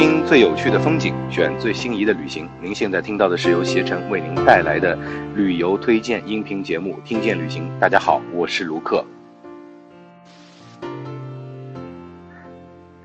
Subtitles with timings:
[0.00, 2.48] 听最有趣的风景，选最心仪的旅行。
[2.62, 4.98] 您现在听到的是由携程为您带来的
[5.34, 7.64] 旅游推荐音频节目《听见旅行》。
[7.78, 9.04] 大家好，我是卢克。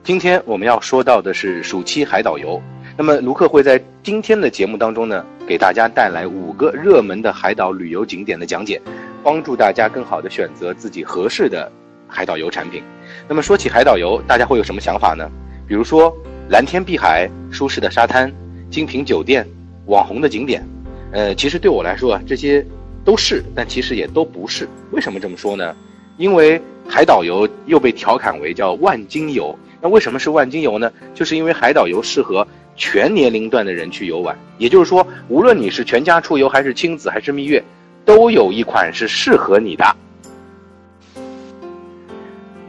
[0.04, 2.62] 今天我们要说到的是暑期海岛游。
[2.96, 8.82] 那么卢克会在今天的节目当中呢，给大家带来五个热门的海岛旅游景点的讲解，
[9.21, 11.70] 帮助大家更好的选择自己合适的
[12.07, 12.82] 海岛游产品。
[13.27, 15.30] 那么说起海岛游，大家会有什么想法呢？
[15.68, 16.16] 比如说
[16.48, 18.31] 蓝天碧海、舒适的沙滩、
[18.70, 19.48] 精品酒店、
[19.88, 20.63] 网红的景点。
[21.12, 22.66] 呃，其实对我来说啊，这些
[23.04, 24.68] 都是，但其实也都不是。
[24.91, 25.76] 为什么这么说呢？
[26.18, 29.58] 因为海岛游又被调侃为叫万金油。
[29.81, 30.91] 那为什么是万金油呢？
[31.13, 32.48] 就是因为海岛游适合。
[32.77, 37.63] 全年龄段的人去游玩，也就是说，无论你是全家出游还是亲子还是蜜月，
[38.04, 39.96] 都有一款是适合你的。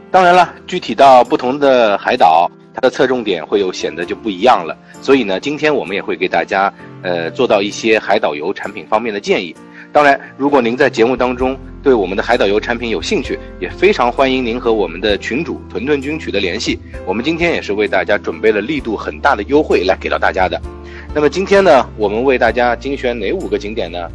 [0.09, 4.77] 当然了，具体到不同的海岛，它的侧重点会有显得就不一样了。
[5.01, 9.55] 所以呢，今天我们也会给大家呃做到一些海岛游产品方面的建议。
[9.91, 16.77] 当然，如果您在节目当中对我们的海岛游产品有兴趣，也非常欢迎您和我们的群主屯屯君取得联系。
[17.03, 20.61] 我们今天也是为大家准备了力度很大的优惠来给到大家的。
[21.15, 24.07] 那么今天呢，我们为大家精选哪五个景点呢？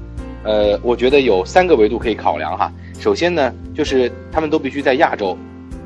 [0.45, 2.71] 呃，我觉得有三个维度可以考量哈。
[3.01, 5.37] 首先呢，就是他们都必须在亚洲，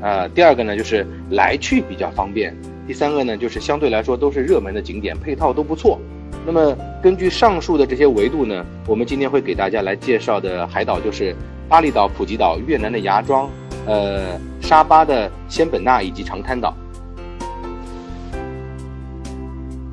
[0.01, 2.55] 呃，第二个呢就是来去比较方便，
[2.87, 5.99] 第三个呢就是相对来说都是热门的景点，配套都不错。
[6.45, 11.35] 那么根据上述的这些维度呢，我们今天会给大家来介绍的海岛就是
[11.67, 13.49] 巴厘岛、普吉岛、越南的芽庄、
[13.85, 16.75] 呃沙巴的仙本那以及长滩岛。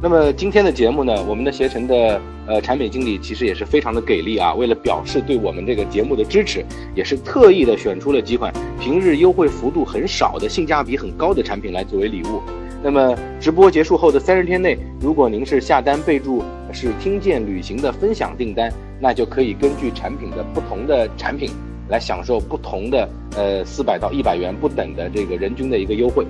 [0.04, 6.62] 那么今天的节目呢，我们的携程的呃产品经理其实也是非常的给力啊，为了表示对我们这个节目的支持，
[6.94, 12.42] 也是特意的选出了几款平日优惠幅度很少的、性价比很高的产品来作为礼物。
[12.82, 21.48] 那么直播结束后的三十天内，如果您是下单备注是听见旅行的分享订单，那就可以根据产品的不同的产品
[21.88, 23.08] 来享受不同的
[23.38, 26.26] 呃四百到一百元不等的这个人均的一个优惠。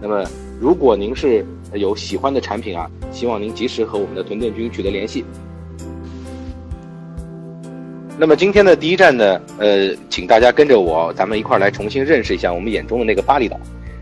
[0.00, 0.24] 那么
[0.60, 5.24] 如果您是有喜欢的产品啊，希望您及时和我们的屯店君取得联系。
[8.18, 13.56] 那么今天的第一站呢，呃，请大家跟着我，咱们一块儿来重新认识一下我们眼中的那个巴厘岛。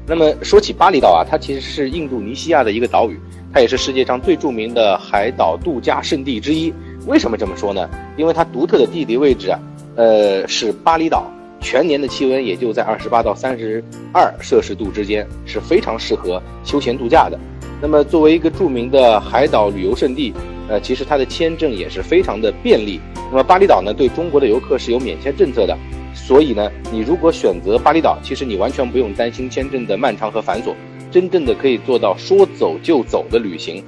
[0.07, 3.19] 那么说起巴厘岛啊，它其实是印度尼西亚的一个岛屿，
[3.53, 6.73] 它也是世界上最著名的海岛度假胜地之一。
[7.07, 7.87] 为什么这么说呢？
[8.17, 9.61] 因为它独特的地理位置啊，
[9.97, 11.31] 呃，是巴厘岛
[11.67, 13.83] 全年的气温也就在二十八到三十
[14.13, 17.37] 二摄氏度之间，是非常适合休闲度假的。
[17.83, 20.33] 那么作为一个著名的海岛旅游胜地，
[20.69, 23.01] 呃，其实它的签证也是非常的便利。
[23.33, 25.77] 那么巴厘岛呢，对中国的游客是有免签政策的。
[26.15, 30.73] 所以呢，你如果选择巴厘岛，其实你完全不用担心签证的漫长和繁琐，
[31.11, 33.83] 真正的可以做到说走就走的旅行。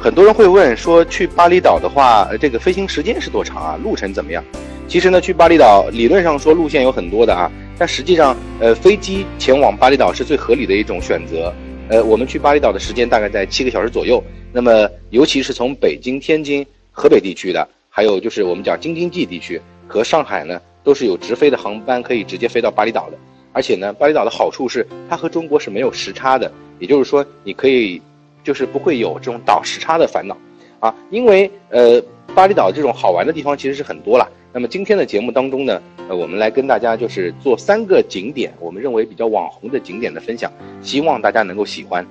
[0.00, 3.78] 很多人会问说，去巴厘岛的话，这个飞行时间是多长啊？
[3.82, 4.42] 路程怎么样？
[4.86, 11.52] 其实呢，去巴厘岛理论上说路线有很多的啊，但实际上，呃，飞机前往巴厘岛是最合理的一种选择。
[11.88, 14.22] 呃，我们去巴厘岛的时间大概在七个小时左右。
[14.52, 17.68] 那么，尤其是从北京、天津、河北地区的。
[17.90, 23.18] 还有就是我们讲京津冀地区和上海呢，都是有直飞的航班可以直接飞到巴厘岛的。
[23.52, 28.00] 而且呢，巴厘岛的好处是它和中国是没有时差的，也就是说你可以
[28.42, 30.36] 就是不会有这种倒时差的烦恼
[30.80, 30.94] 啊。
[31.10, 32.02] 因为呃，
[32.34, 34.28] 巴厘岛这种好玩的地方其实是很多了。
[34.52, 40.50] 那么今天的节目当中呢，呃，我们来跟大家就是做三个景点，我们认为比较网红的景点的分享，
[40.80, 42.06] 希望大家能够喜欢。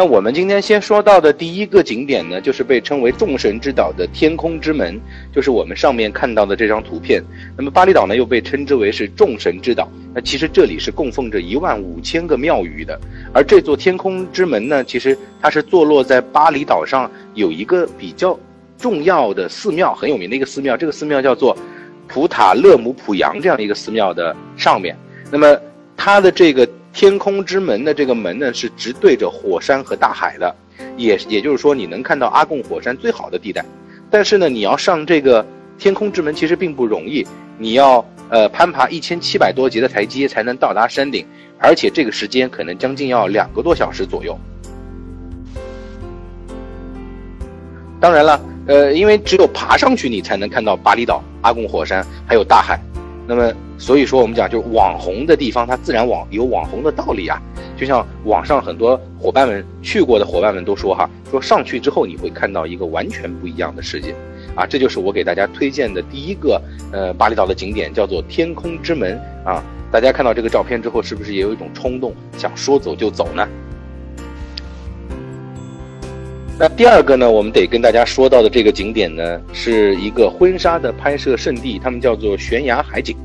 [0.00, 4.98] 那我们今天先说到的第一个景点呢，就是被称为众神之岛的天空之门，
[5.30, 7.22] 就是我们上面看到的这张图片。
[7.54, 9.86] 那么巴厘岛呢，又被称之为是众神之岛。
[10.14, 12.98] 那其实这里是供奉着一万五千个庙宇的，
[13.34, 18.40] 而这座天空之门呢，其实它是坐落在巴厘岛上有一个比较
[18.78, 20.78] 重要的寺庙，很有名的一个寺庙。
[20.78, 21.54] 这个寺庙叫做
[22.08, 24.96] 普塔勒姆普扬这样一个寺庙的上面。
[25.30, 25.54] 那么
[25.94, 26.66] 它的这个。
[26.92, 30.54] 天空之门的这个门呢，是直对着火山和大海的，
[30.96, 33.64] 也也就是说，你能看到阿贡火山最好的地带。
[34.10, 35.44] 但是呢，你要上这个
[35.78, 37.26] 天空之门其实并不容易，
[37.58, 41.24] 你要呃攀爬一千七百多级的台阶才能到达山顶，
[41.58, 44.36] 而且这个时间可能将近要两个多小时左右。
[48.00, 52.80] 当然了，呃，因为只有爬上去，你才能看到巴厘岛、阿贡火山还有大海。
[53.26, 57.40] 那么，所以说我们讲，就是网红的地方，它自然网有网红的道理啊。
[57.78, 64.14] 就像网上很多伙伴们去过的伙伴们都说哈，说上去之后你会看到一个完全不一样的世界。
[64.54, 66.60] 啊，这就是我给大家推荐的第一个
[66.92, 69.64] 呃巴厘岛的景点，叫做天空之门啊。
[69.90, 73.48] 大家看到这个照片之后，是不是也有一种冲动，想说走就走呢？
[76.58, 83.16] 那第二个呢，我们得跟大家说到的这个景点呢，是一个婚纱的拍摄圣地，他们叫做悬崖海景。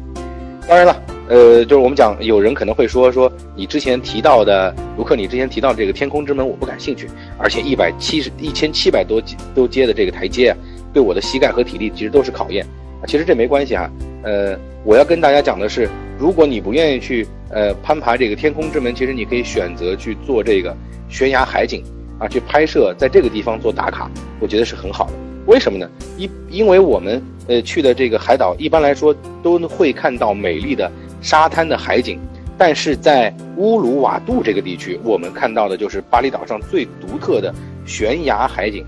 [0.67, 7.07] 当然了，呃，就是我们讲，有人可能会说说，你之前提到的卢克，你之前提到这个天空之门，我不感兴趣，
[7.37, 9.21] 而且一百七十一千七百多
[9.53, 10.57] 都接的这个台阶啊，
[10.91, 12.65] 对我的膝盖和体力其实都是考验。
[13.07, 13.89] 其实这没关系啊，
[14.23, 20.75] 呃，我要跟大家讲的是，如果你不愿意去呃攀爬这个天空之门，其实你可以选择去做这个
[21.09, 21.83] 悬崖海景。
[22.17, 24.09] 啊，去拍摄在这个地方做打卡，
[24.39, 25.13] 我觉得是很好的。
[25.47, 25.85] 为什么呢？
[26.17, 32.19] 一因为我们呃去的这个海岛，一般来说都会看到美丽的沙滩的海景，
[32.57, 37.53] 但是在乌鲁瓦杜这个地区，我们看到的就是巴厘岛上最独特的
[37.85, 38.85] 悬崖海景。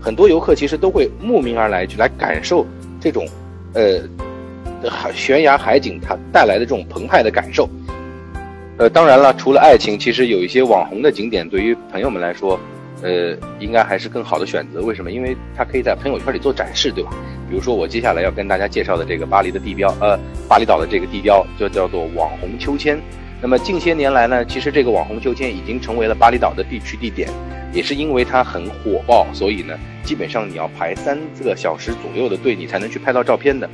[0.00, 2.66] 很多游客其实都会慕名而来，去来感受
[2.98, 3.28] 这种
[3.74, 4.00] 呃
[4.88, 7.68] 海悬崖海景它带来的这种澎湃的感受。
[8.78, 12.58] 呃，当然了，除了爱情，其实有一些网红的景点，对于朋友们来说，
[13.02, 14.82] 呃，应该还是更好的选择。
[14.82, 15.10] 为什么？
[15.10, 17.10] 因为它可以在朋友圈里做展示，对吧？
[17.48, 20.18] 比如说我接下来要跟大家介绍的这个巴黎的地标，呃，
[20.48, 23.00] 巴厘岛的这个地标就叫做网红秋千。
[23.42, 27.28] 那么近些年来呢，其实这个网红秋千已经成为了巴厘岛的必去地点，
[27.72, 29.74] 也是因为它很火爆，所以呢，
[30.04, 33.68] 基本上你要排三个小时左右的队，你才能去拍到照片的。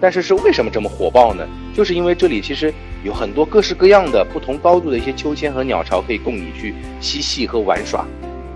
[0.00, 1.46] 但是是为什么这么火爆呢？
[1.74, 2.72] 就是因为这里其实
[3.04, 8.04] 有很多各式各样的不同高度的一些秋千和鸟巢，可以供你去嬉戏和玩耍。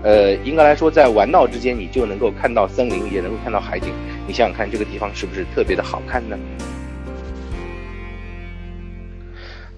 [0.03, 3.89] 呃，应该来说，在玩闹之间，你就能够看到森林，也能够看到海景。
[4.27, 6.37] 你想想看，这个地方是不是特别的好看呢？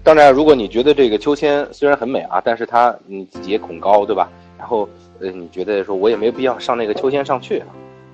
[0.02, 4.30] 当然，如果你觉得这个秋千虽然很美啊，但是它你自己也恐高，对吧？
[4.58, 4.88] 然后
[5.20, 7.66] 呃，你觉得说我也没必要上那个秋千上去啊，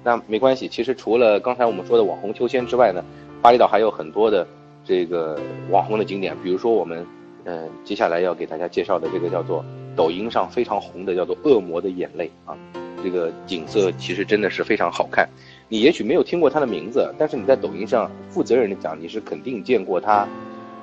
[0.03, 0.69] 那没关系。
[0.69, 3.05] 其实除了刚才我们说的网红秋千之外呢。
[3.43, 4.45] 巴厘岛还有很多的
[4.83, 5.39] 这个
[5.71, 7.07] 网红的景点，比如说我们，
[7.45, 9.65] 呃，接下来要给大家介绍的这个叫做
[9.97, 12.57] 抖音上非常红的叫做《恶魔的眼泪》啊，
[13.03, 15.29] 这个景色其实真的是非常好看。
[15.69, 20.29] 你也许没有听过它的名字，但是你在抖音上负责任的讲，你是肯定见过它，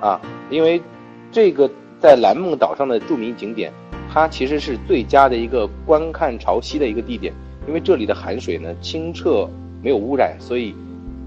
[0.00, 0.20] 啊，
[0.50, 0.82] 因为
[1.30, 1.70] 这个
[2.00, 3.72] 在蓝梦岛上的著名景点，
[4.12, 7.32] 它其实是最佳的一个观看潮汐的一个地点，
[7.68, 9.48] 因为这里的海水呢清澈
[9.82, 10.74] 没有污染，所以。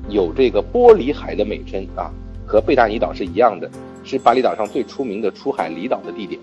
[0.10, 2.10] 有这个玻璃海的美称啊，
[2.46, 3.70] 和贝达尼岛是一样的，
[4.06, 6.40] 是巴厘岛上最出名的出海离岛的地点。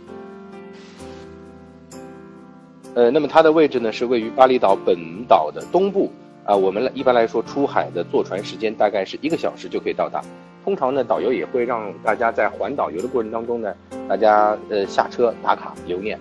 [2.95, 4.97] 呃，那么它的位置呢是位于巴厘岛本
[5.29, 6.11] 岛的东部
[6.45, 6.55] 啊。
[6.55, 10.23] 我们一般来说出海的坐船时间大概是一个小时就可以到达。
[10.65, 13.75] 通常呢，导游也会让大家在环岛游的过程当中呢，
[14.09, 16.19] 大家呃下车打卡留念。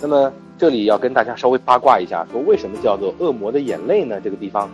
[0.00, 4.20] 那么这里要跟大家稍微八卦一下，说为什么叫做恶魔的眼泪呢？
[4.22, 4.68] 这个地方。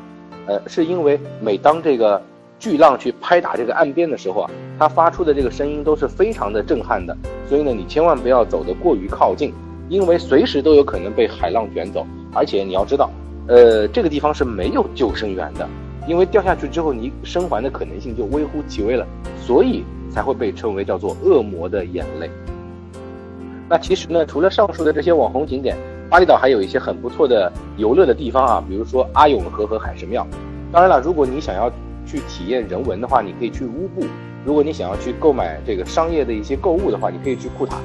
[0.47, 2.21] 呃，是因为每当这个
[2.59, 7.15] 巨浪去拍打这个岸边的时候啊，它发出的这个声音都是非常的震撼的。
[7.49, 9.53] 所以呢，你千万不要走得过于靠近，
[9.91, 12.07] 因为随时都有可能被海浪卷走。
[12.33, 13.11] 而且你要知道，
[13.49, 15.69] 呃，这个地方是没有救生员的，
[16.09, 19.07] 因为掉下去之后你生还的可能性就微乎其微了，
[19.39, 22.31] 所以才会被称为叫做恶魔的眼泪。
[23.69, 25.77] 那其实呢，除了上述的这些网红景点。
[26.11, 30.27] 巴厘岛还有一些很不错的游乐的地方啊，比如说阿永河和海神庙。
[30.73, 31.71] 当然了，如果你想要
[32.05, 34.05] 去体验人文的话，你可以去乌布；
[34.45, 37.77] 如果你想要去购买这个商业的一些购物的话，你可以去库塔。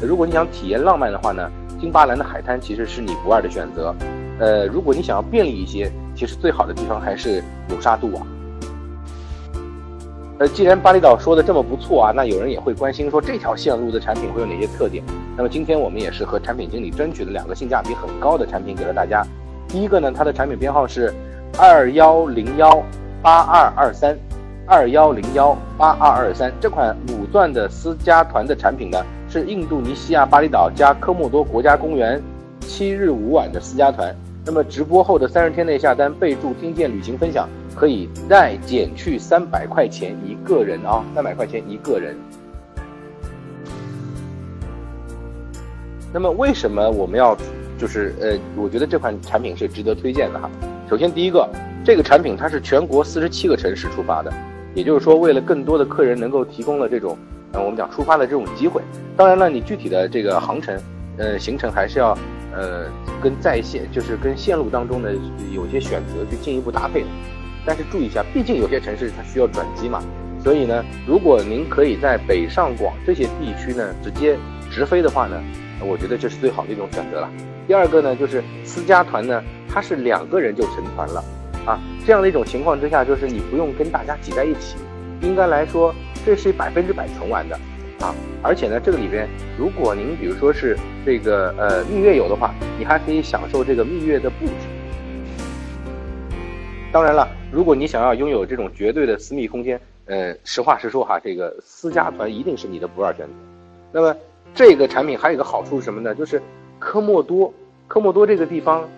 [0.00, 1.50] 如果你想体验浪漫的话呢，
[1.80, 3.94] 金巴兰的海滩其实是你不二的选择。
[4.38, 8.20] 呃，如果你想要便利一些，其实最好的地方还是努沙杜瓦。
[10.38, 15.02] 呃，既然巴厘岛说的这么不错啊，那有人也会关心说这条线路的产品会有哪些特点？
[15.36, 19.26] 那么今天我们也是和产品经理争取了两个性价比很高的产品给了大家。
[19.66, 21.12] 第一个呢，它的产品编号是
[21.58, 22.80] 二幺零幺
[23.20, 24.16] 八二二三，
[24.64, 26.52] 二幺零幺八二二三。
[26.60, 32.20] 这款五钻的私家团的产品呢，是印度尼西亚巴厘岛加科莫多国家公园
[32.60, 34.14] 七日五晚的私家团。
[34.44, 37.48] 那么直播后的三十天内下单，备注听见旅行分享。
[37.74, 42.16] 可以再减去三百块钱一个人啊，三百块钱一个人。
[46.12, 47.36] 那么为什么我们要，
[47.78, 50.50] 就是呃，我觉得这款产品是值得推荐的哈。
[50.90, 51.48] 首先第一个，
[51.84, 54.32] 这个产品它是全国四十七个城市出发的，
[54.74, 57.16] 也就是说为了更多的客人能够提供了这种，
[57.52, 58.82] 呃，我们讲出发的这种机会。
[59.16, 60.78] 当然了，你具体的这个航程，
[61.16, 62.16] 呃，行程还是要，
[62.52, 62.84] 呃，
[63.22, 65.14] 跟在线就是跟线路当中的
[65.52, 67.06] 有些选择去进一步搭配的。
[67.66, 70.02] 但是注意一下，毕竟有些城市它需要转机嘛，
[70.42, 74.38] 所以呢，如果您可以在北上广这些地区呢直接
[74.70, 75.38] 直飞的话呢，
[75.80, 77.28] 我觉得这是最好的一种选择了。
[77.66, 81.22] 第二个呢，就是私家团呢，它是两个人就成团了，
[81.66, 84.76] 啊，这样的一种情况之下，就是你不用跟大家挤在一起，
[85.20, 85.94] 应该来说
[86.24, 87.56] 这是百分之百纯玩的
[88.00, 88.14] 啊。
[88.42, 94.52] 而且呢，这个里边，如果您比如说是这个呃蜜月游的话，你还可以享受这个蜜月的布置。
[96.90, 103.32] 当然了，如果你想要拥有这种绝对的私密空间，呃，实话实说哈，这个私家团一定是你的不二选择。
[103.92, 104.16] 那么
[104.54, 106.14] 这个产品还有一个好处是什么呢？
[106.14, 106.40] 就是
[106.78, 107.52] 科莫多，
[107.86, 108.88] 科莫多这个地方，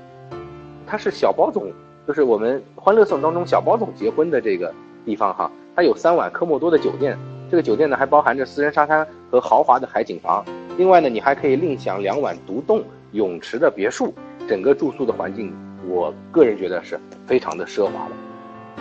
[0.87, 1.73] 它是小包总，
[2.07, 4.73] 就是我们欢乐颂当中小包总结婚的这个
[5.05, 5.50] 地方哈。
[5.75, 7.17] 它有三晚科莫多的酒店，
[7.50, 10.45] 这个酒店呢还包含着私人沙滩和豪华的海景房。
[10.77, 14.12] 另外呢，你还可以另享两晚独栋泳池的别墅，
[14.49, 15.55] 整个住宿的环境。
[15.89, 18.12] 我个人觉得是非常的奢华的。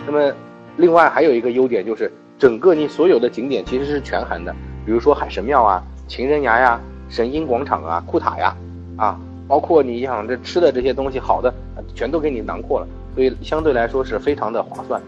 [0.06, 0.32] 那么，
[0.76, 4.54] 另外还有一个优点就是，整个你所有的景点其实是全含的，
[4.84, 8.56] 比如说海神庙啊、情人崖呀、神鹰广场啊、库塔呀，
[8.96, 9.18] 啊，
[9.48, 11.52] 包括你想这吃的这些东西，好的
[11.94, 15.00] 全都给你囊括了，所以相对来说是非常的划算。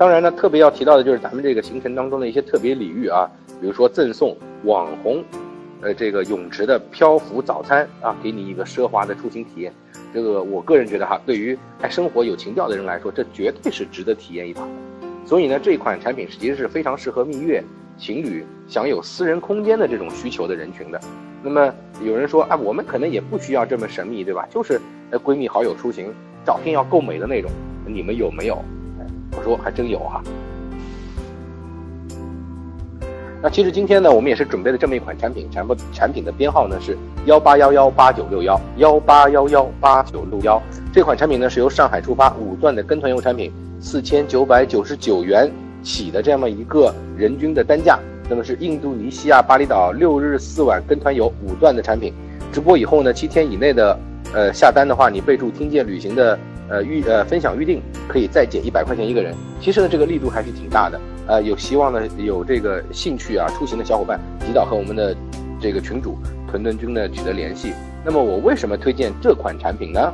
[0.00, 3.30] 当然呢，特别要提到的就是咱们这个行程当中的一些特别礼遇啊，
[3.60, 5.22] 比如说赠送网红，
[5.82, 9.70] 呃，这个泳池的漂浮早餐啊，给你一个奢华的出行体验。
[10.14, 14.66] 这个我个人觉得哈，对于爱生活有情调的人来说，这绝对是值得体验一把。
[15.26, 17.62] 所以呢，这款产品其实是非常适合蜜月
[17.98, 20.98] 情侣享有私人空间的这种需求的人群的。
[21.42, 21.70] 那么
[22.02, 24.48] 有人说啊，我们可能也不需要这么神秘，对吧？
[24.50, 24.80] 就是
[25.10, 26.10] 呃闺蜜好友出行，
[26.46, 27.50] 照片要够美的那种，
[27.86, 28.64] 你们有没有？
[29.36, 30.22] 我说还真有哈。
[33.42, 36.94] 那其实今天呢，我们也是准备了这么一款产品，产品产品的编号呢是
[37.24, 40.60] 幺八幺幺八九六幺幺八幺幺八九六幺。
[40.92, 45.50] 这款产品呢是由上海出发五钻的跟团游产品，四千九百九十九元
[45.82, 47.98] 起的这么一个人均的单价。
[48.28, 52.12] 那么是印度尼西亚巴厘岛六日四晚跟团游五钻的产品。
[52.52, 53.98] 直播以后呢，七天以内的
[54.34, 56.38] 呃下单的话，你备注听见旅行的
[56.70, 59.34] 呃预呃分享预定，可以再减一百块钱一个人。
[59.60, 61.00] 其实呢，这个力度还是挺大的。
[61.26, 65.14] 呃，有希望呢，有这个兴趣啊出行的小伙伴，及早和我们的
[65.60, 66.16] 这个群主
[66.48, 67.72] 屯屯君呢取得联系。
[68.04, 70.12] 那么我为什么推荐这款产品呢？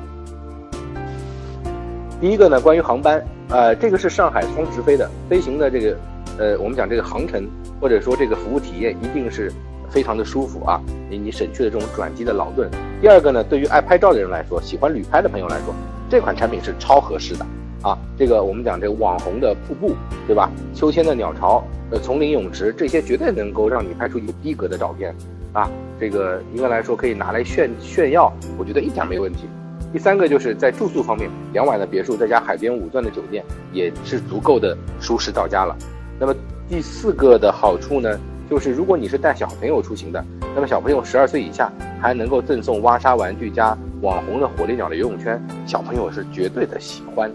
[2.20, 5.96] 第一个呢，关于航班，呃，这个是上海双直飞的，飞行的这个，
[6.38, 7.46] 呃，我们讲这个航程
[7.80, 9.52] 或者说这个服务体验一定是
[9.88, 12.70] 非常的舒服啊，你你省去了这种转机的劳顿。
[13.00, 15.74] 第二个呢，对于爱拍照的人来说，喜欢旅拍的朋友来说，
[16.08, 17.46] 这款产品是超合适的。
[17.82, 19.94] 啊，这个我们讲这个网红的瀑布，
[20.26, 20.50] 对吧？
[20.74, 25.14] 秋千的鸟巢，呃，丛林泳池，这些绝对能够让你拍出有逼格的照片，
[25.52, 25.70] 啊，
[26.00, 29.46] 这个应该来说可以拿来炫炫耀，我觉得一点没问题。
[29.92, 35.76] 第三个就是在住宿方面，两晚的别墅再加海边五钻的酒店，也是足够的舒适到家了。
[36.18, 36.34] 那么
[36.68, 38.18] 第四个的好处呢，
[38.50, 40.24] 就是如果你是带小朋友出行的，
[40.56, 41.70] 那么小朋友十二岁以下
[42.00, 47.30] 还能够赠送挖沙玩具加网红的火烈鸟的游泳圈，小朋友是绝对的喜欢。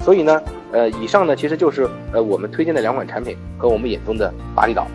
[0.00, 0.40] 所以呢，
[0.72, 4.86] 呃，以上呢其实就是呃我们推荐的两款产品和我们眼中的巴厘岛。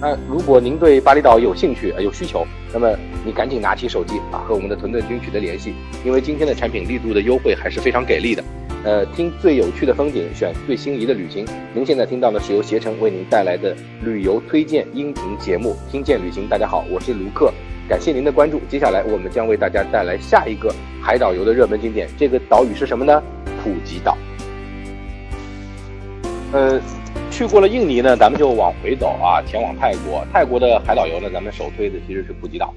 [0.00, 2.90] 那如果您对巴厘岛有兴趣、有需求，那么
[3.24, 8.44] 你赶紧拿起手机啊，和我们的屯屯君取得联系，因为今天的产品力度的优惠还是非常给力的。
[8.84, 11.46] 呃，听最有趣的风景，选最心仪的旅行。
[11.74, 16.44] 您现在听到的是由携程为您带来的旅游推荐音频节目《听见旅行》。
[16.48, 17.50] 大家好，我是卢克。
[17.86, 22.08] 感谢您的关注，接下来我们将为大家带来下一个海岛游的热门景点。
[22.16, 23.22] 这个岛屿是什么呢？
[23.62, 24.16] 普吉岛。
[26.52, 26.80] 呃，
[27.30, 30.24] 去过了印尼呢，咱们就往回走啊，前往泰国。
[30.32, 32.72] 泰国的海岛游呢，咱们首推的其实是普吉岛。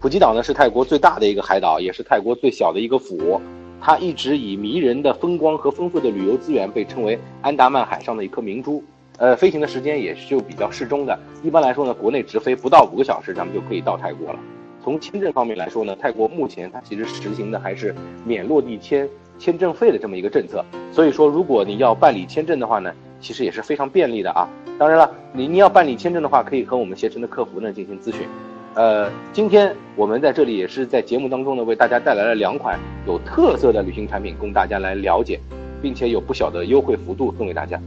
[0.00, 3.40] 普吉岛呢是泰国最大的一个海岛，也是泰国最小的一个府。
[3.80, 8.82] 它一直以迷人的风光和丰富的旅游资源被称为安达曼海上的一颗明珠。
[9.18, 11.18] 呃，飞行的时间也是就比较适中的。
[11.42, 14.38] 一般来说呢，国内直飞不到五个小时，咱们就可以到泰国了。
[14.82, 17.92] 从签证方面来说呢，泰国目前它其实实行的还是
[18.24, 20.64] 免落地签签证费的这么一个政策。
[20.92, 24.48] 所以说，如果你要办理签证的话呢，其实也是非常便利的啊。
[24.78, 28.20] 当然了，你你要办理签证的话，可以和我们携程的客服呢进行咨询。
[28.74, 35.40] 呃，今天我们在这里也是在节目当中呢，为大家带来了两款有特色的旅行产品供大家来了解，
[35.82, 37.80] 并且有不小的优惠幅度送给大家。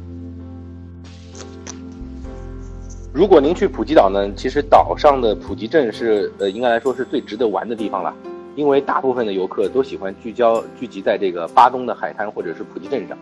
[3.14, 8.16] 如果您去普吉岛呢，其实岛上的普吉镇是呃，应该来说是最值得玩的地方了，
[8.56, 13.18] 因为大部分的游客都喜欢聚焦聚集在这个巴东的海滩或者是普吉镇上，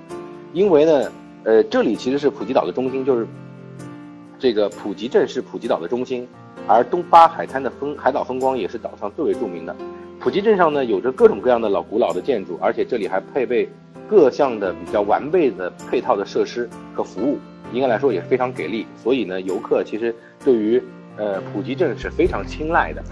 [0.54, 1.12] 因为呢，
[1.44, 3.26] 呃，这里其实是普吉岛的中心，就是
[4.38, 6.28] 这个普吉镇是普吉岛的中心，
[6.68, 9.76] 而东巴海滩的风海岛风光也是岛上最为著名的。
[10.20, 13.68] 普吉镇上呢，有着各种各样的老古老的建筑，而且这里还配备
[14.08, 17.40] 各项的比较完备的配套的设施和服务。
[17.72, 20.82] 应该来说也是非常给力，所以呢，游客其实对于
[21.18, 23.04] 呃普吉镇是非常青睐的。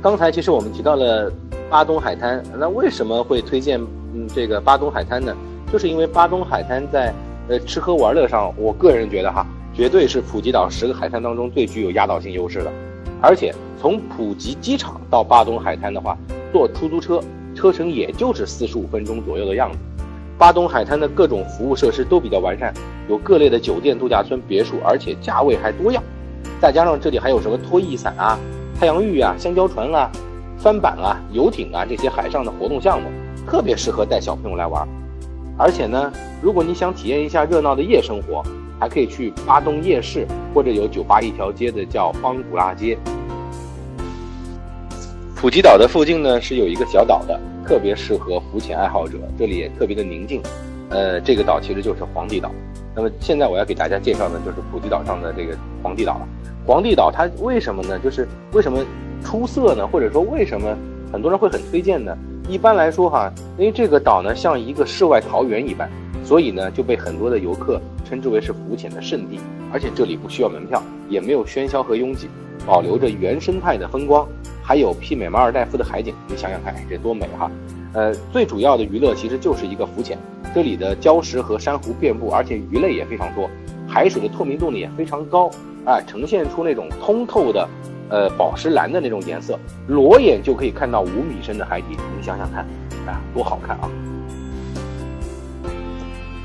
[0.00, 1.32] 刚才其实我们提到了
[1.70, 3.80] 巴东海滩，那为什么会推荐
[4.14, 5.34] 嗯这个巴东海滩呢？
[5.72, 7.14] 就是因为巴东海滩在
[7.48, 12.72] 呃吃喝玩乐上，我个人觉得哈，绝对是普吉岛十个海滩当中最具有压倒性优势的。
[13.20, 16.18] 而且从普吉机场到巴东海滩的话，
[16.52, 17.22] 坐出租车
[17.54, 19.78] 车程也就是四十五分钟左右的样子。
[20.42, 22.74] 巴东海滩的各种服务设施都比较完善，
[23.08, 26.02] 有各类的酒店、度假村、别墅，而且价位还多样。
[26.60, 28.36] 再加上这里还有什么拖曳伞啊、
[28.76, 30.10] 太阳浴啊、香蕉船啊、
[30.58, 33.08] 帆板啊、游艇啊这些海上的活动项目，
[33.46, 34.84] 特别适合带小朋友来玩。
[35.56, 38.42] 而且呢，如果你想体验一下热闹的夜生活，
[38.80, 42.98] 还可以去巴东夜市，或者有酒吧一条街的叫邦古拉街。
[45.36, 50.42] 普吉岛的附近呢是有一个小岛的，特别适合浮潜爱好者，这里也特别的宁静。
[50.90, 52.50] 呃，这个岛其实就是皇帝岛。
[52.94, 56.28] 那么现在我要给大家介绍的就是普吉岛上的这个皇帝岛了。
[56.66, 57.98] 皇帝岛它为什么呢？
[57.98, 58.84] 就是为什么
[59.24, 59.86] 出色呢？
[59.86, 60.76] 或者说为什么
[61.10, 62.16] 很多人会很推荐呢？
[62.48, 65.88] 一般来说哈，因为这个岛呢像一个世外桃源一般，
[66.22, 69.40] 所以呢就被很多的游客称之为是浮潜的圣地。
[69.72, 72.28] 而且这里不需要门票，也没有喧嚣和拥挤，
[72.66, 74.28] 保留着原生态的风光。
[74.62, 77.50] 还有媲美马尔代夫的海景，你想想看，这多美哈！
[77.94, 80.16] 呃，最主要的娱乐其实就是一个浮潜，
[80.54, 83.50] 这里的礁石和珊瑚遍布，而且鱼类也非常多，
[83.86, 85.50] 海水的透明度呢也非常高，
[85.84, 87.68] 啊，呈现出那种通透的，
[88.08, 92.64] 呃，宝石蓝的那种颜色，裸眼就可以看到五米深的海底，你想想看，
[93.06, 93.90] 啊，多好看啊！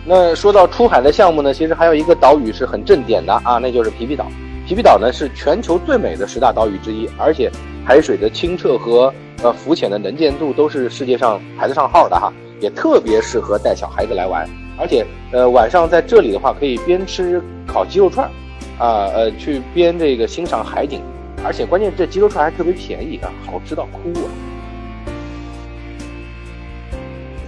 [0.06, 4.26] 那说到出海的项目呢，其实还有一个岛屿是很正点的啊，那就是皮皮岛。
[4.68, 7.50] 皮皮岛呢是全球最美的十大岛屿之一，而且。
[7.86, 14.46] 海水的清澈和呃浮潜的能见度都是世界上排得上号的哈，也特别适合带小孩子来玩。
[14.78, 18.30] 而且呃晚上在这里的话，可以边吃烤鸡肉串，
[18.78, 21.02] 啊呃去边这个欣赏海景，
[21.46, 24.28] 而且关键这鸡肉串还特别便宜啊，好吃到哭啊！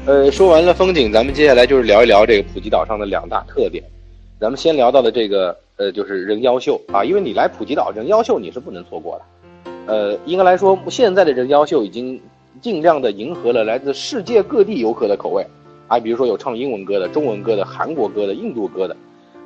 [0.05, 3.83] 呃说完了风景，咱们接下来就是聊一聊这个普吉岛上的两大特点。
[4.39, 9.23] 咱们先聊到的这个呃就是人妖秀啊，因为你来普吉岛人妖秀你是不能错过的。
[9.87, 12.21] 呃，应该来说，现在的人妖秀已经
[12.61, 15.43] 尽量的迎合了来自世界各地游客的口味，
[15.87, 18.97] 啊，比如说有唱英文歌的、中文歌的、韩国歌的、印度歌的，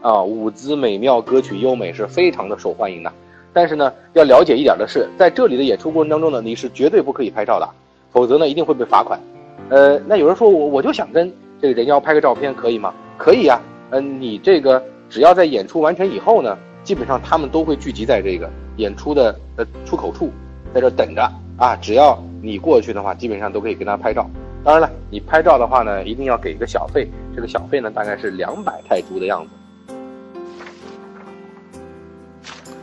[0.02, 3.13] 啊，舞姿美妙，歌曲优美，是非常的受欢迎的。
[3.54, 7.69] 但是呢，要了解一点的是，在这里的演出过程当中呢，你是绝对不可以拍照的，
[8.12, 9.19] 否则呢，一定会被罚款。
[9.69, 12.91] 呃，那有人说我我就想跟这个人妖拍个照片，可以吗？
[13.19, 13.62] 可以呀。
[13.91, 18.49] 嗯，你这个只要在演出完成以后呢，基本上他们都会聚集在这个。
[18.78, 20.32] 演出的呃出口处，
[20.73, 21.21] 在这等着
[21.56, 21.76] 啊！
[21.76, 24.28] 只要你过去的话，基本上都可以跟他拍照。
[24.63, 29.93] 当然了，你拍照的话呢，一定要给一个小费，这个小费呢大概是两百泰铢的样子。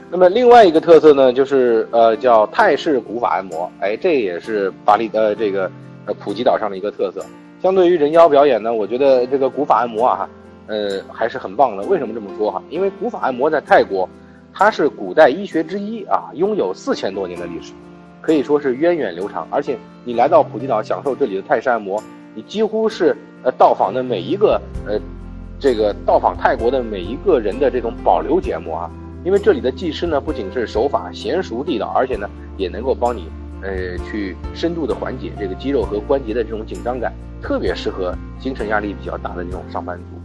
[0.09, 5.69] 那么另外一个特色呢，就是呃叫泰式古法按摩，哎，这也是巴厘呃这个
[6.07, 7.27] 呃普吉岛上的一个特色。
[7.61, 10.29] 相对于人妖表演呢，我觉得这个古法按摩啊，
[10.71, 11.83] 呃还是很棒的。
[11.83, 12.63] 为什么这么说哈？
[12.71, 14.09] 因为古法按摩在泰国。
[14.53, 17.73] 它是古代医学之一啊，拥有四千多年的历史，
[18.21, 19.47] 可以说是源远流长。
[19.49, 22.03] 而且你来到普吉岛享受这里的泰式按摩，
[22.35, 24.99] 你几乎是呃到访的每一个呃
[25.61, 28.91] 这个到访泰国的每一个人的这种保留节目啊。
[29.25, 33.29] 因为这里的技师呢不仅是手法娴熟地道，而且呢也能够帮你
[33.63, 40.20] 呃去深度的缓解这个肌肉和关节的这种紧张感，特别适合精神压力比较大的这种上班族。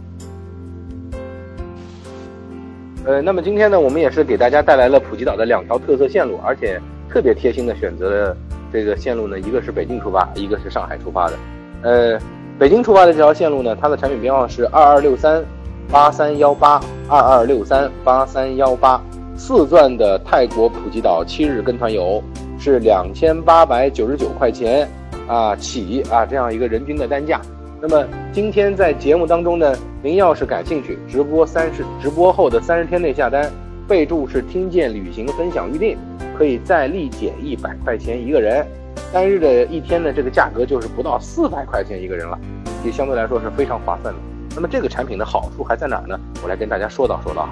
[3.06, 8.36] 呃，那么今天呢，我们也是给大家带来了普吉岛的两条特色线路，而且特别贴心的选择了
[8.72, 11.38] 这个线路呢，一个是北京出发，一个是上海出发的。
[11.82, 12.18] 呃，
[12.58, 15.40] 北京出发的这条线路呢，它的产品编号是二二六三
[15.88, 19.00] 八三幺八二二六三八三幺八，
[19.36, 22.20] 四钻的泰国普吉岛七日跟团游
[22.58, 24.88] 是两千八百九十九块钱
[25.28, 27.40] 啊起啊，这样一个人均的单价。
[27.78, 29.70] 那么今天在节目当中呢，
[30.02, 33.50] 您要是感兴趣，直播三十直播后的三十天内下单，
[33.86, 35.98] 备注是听见旅行分享预定，
[36.38, 38.66] 可以再立减一百块钱一个人，
[39.12, 42.38] 单日的一天呢，这个价格就是不到四百块钱一个人了，
[42.82, 44.20] 也相对来说是非常划算的。
[44.54, 46.18] 那么这个产品的好处还在哪儿呢？
[46.42, 47.50] 我来跟大家说道说道啊。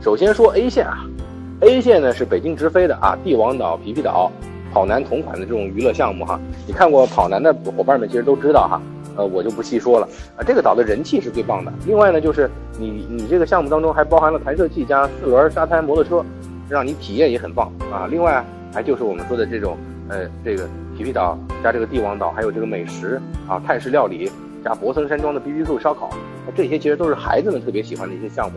[0.00, 1.04] 首先说 A 线啊
[1.62, 4.30] ，A 线呢是北京直飞的啊，帝王岛、皮皮岛。
[4.78, 8.80] 跑男同款的这种娱乐项目哈，你看过跑男的伙伴们其实都知道哈，
[9.16, 10.38] 呃，我就不细说了啊。
[10.46, 11.72] 这个岛的人气是最棒的。
[11.84, 16.24] 另外呢，就是你你这个项目当中还包含了弹射器加四轮沙滩摩托车，
[16.68, 18.06] 让你体验也很棒啊。
[18.08, 19.76] 另外还就是我们说的这种
[20.08, 24.30] 呃这个皮皮岛加这个帝王岛，还有这个美食啊泰式料理
[24.64, 26.08] 加博森山庄的 BBQ 烧烤，
[26.54, 28.56] 这些其实都是孩子们特别喜欢的一些项目。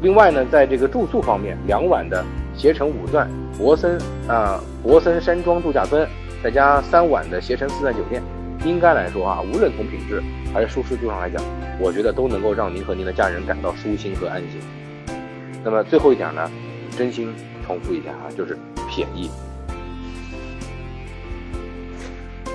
[0.00, 2.24] 另外呢，在这个住宿方面，两晚的。
[2.56, 6.04] 携程五钻、博森啊博森山庄度假村，
[6.42, 8.20] 再加三晚的携程四钻酒店，
[8.64, 10.20] 应该来说啊，无论从品质
[10.52, 11.40] 还是舒适度上来讲，
[11.78, 14.60] 我觉得都能够让您和您的家人感到舒心和安心。
[15.62, 16.50] 那么最后一点呢，
[16.96, 17.32] 真心
[17.64, 18.58] 重复一下啊，就是
[18.88, 19.30] 便宜。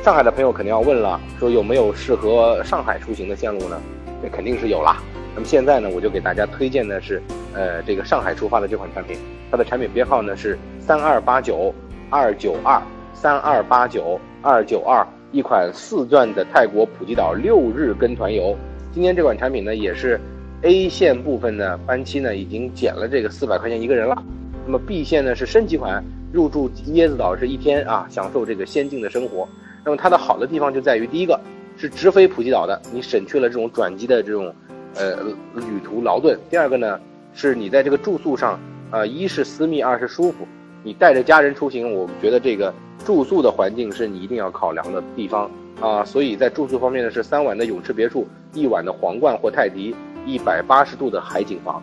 [0.03, 3.79] 上海的朋友肯定要问了，说有没有适合上海出行的线路呢？
[4.21, 5.01] 这肯定是有啦。
[5.35, 7.21] 那么现在呢，我就给大家推荐的是，
[7.53, 9.17] 呃，这个上海出发的这款产品，
[9.49, 11.73] 它的产品编号呢是三二八九
[12.09, 12.81] 二九二
[13.13, 18.55] 三二八九二九二，一款四钻的泰国普吉岛六日跟团游。
[18.93, 20.19] 今天这款产品呢，也是
[20.61, 24.21] A 线部分呢班期呢已经减了这个四百块钱一个人了。
[24.65, 29.47] 那么 B 线呢是升级款，入住椰子岛是一天啊，享受这个仙境的生活。
[29.83, 31.39] 那么它的好的地方就在于，第一个
[31.75, 34.53] 是直飞普吉岛的，你省去了这种转机的这种，
[34.95, 35.23] 呃，
[35.55, 36.37] 旅途劳顿。
[36.49, 36.99] 第二个呢，
[37.33, 38.59] 是你在这个住宿上，
[38.91, 40.47] 呃，一是私密，二是舒服。
[40.83, 42.73] 你带着家人出行，我们觉得这个
[43.05, 46.03] 住宿的环境是你一定要考量的地方啊。
[46.03, 51.81] 所以在住宿方面呢，是三晚的泳池别墅，一晚的皇冠或泰迪，一百八十度的海景房。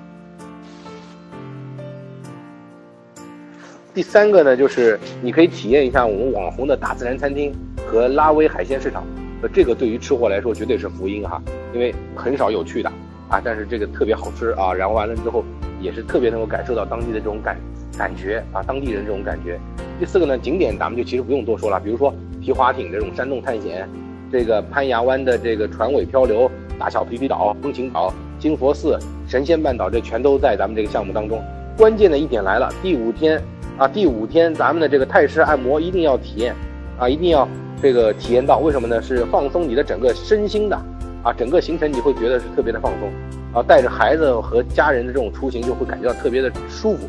[3.92, 7.52] 第三个呢，就是你可以体验一下我们网红的大自然餐厅。
[7.86, 9.04] 和拉威海鲜市场，
[9.42, 11.40] 那这个对于吃货来说绝对是福音哈，
[11.72, 12.90] 因为很少有去的
[13.28, 15.44] 啊，但是这个特别好吃啊，然后完了之后
[15.80, 17.56] 也是特别能够感受到当地的这种感
[17.96, 19.58] 感觉啊，当地人这种感觉。
[19.98, 23.88] 第四个呢，景点咱们就其实不用多说了，比如说皮划艇这种山洞探险，
[24.30, 31.42] 这个攀崖湾的这个船尾漂流，大小皮皮岛、风情岛、金佛寺、神仙半岛，这全都在咱们这个项目当中。
[31.76, 33.42] 关键的一点来了，第五天
[33.78, 36.54] 啊，第五天咱们的这个泰式按摩一定要体验
[37.00, 37.48] 啊，一定要。
[37.82, 39.00] 这个体验到为什么呢？
[39.00, 40.76] 是放松你的整个身心的，
[41.22, 43.10] 啊，整个行程你会觉得是特别的放松，
[43.54, 47.08] 啊，带着孩子和家人的这种出行就会感觉到特别的舒服，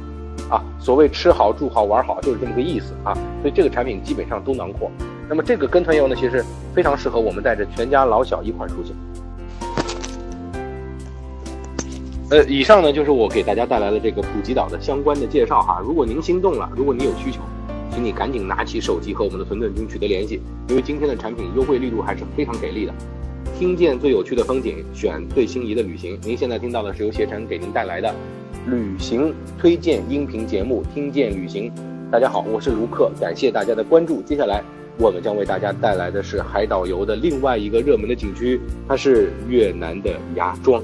[0.50, 4.90] 啊，所谓吃好住好玩好就是这么个意思啊，所以这个产品基本上都囊括。
[5.28, 6.42] 那么这个跟团游呢，其实
[6.74, 8.96] 非常适合我们带着全家老小一块出行。
[12.30, 15.82] 呃，以上呢就是我给大家带来的这个普吉岛的相关的介绍哈。
[15.84, 17.42] 如果您心动了，如果您有需求。
[17.94, 22.94] 请你赶紧拿起手机和我们的屯屯君取得联系，因为今天的产品优惠力度还是非常给力的。
[23.60, 26.18] 听见最有趣的风景，选最心仪的旅行。
[26.24, 28.14] 您现在听到的是由携程给您带来的
[28.68, 31.70] 旅行推荐音频节目《听见旅行》。
[32.10, 34.22] 大家好，我是卢克，感谢大家的关注。
[34.24, 34.64] 接下来
[34.98, 40.82] 我们将为大家带来的是海岛游的另外一个热门的景区，它是越南的芽庄。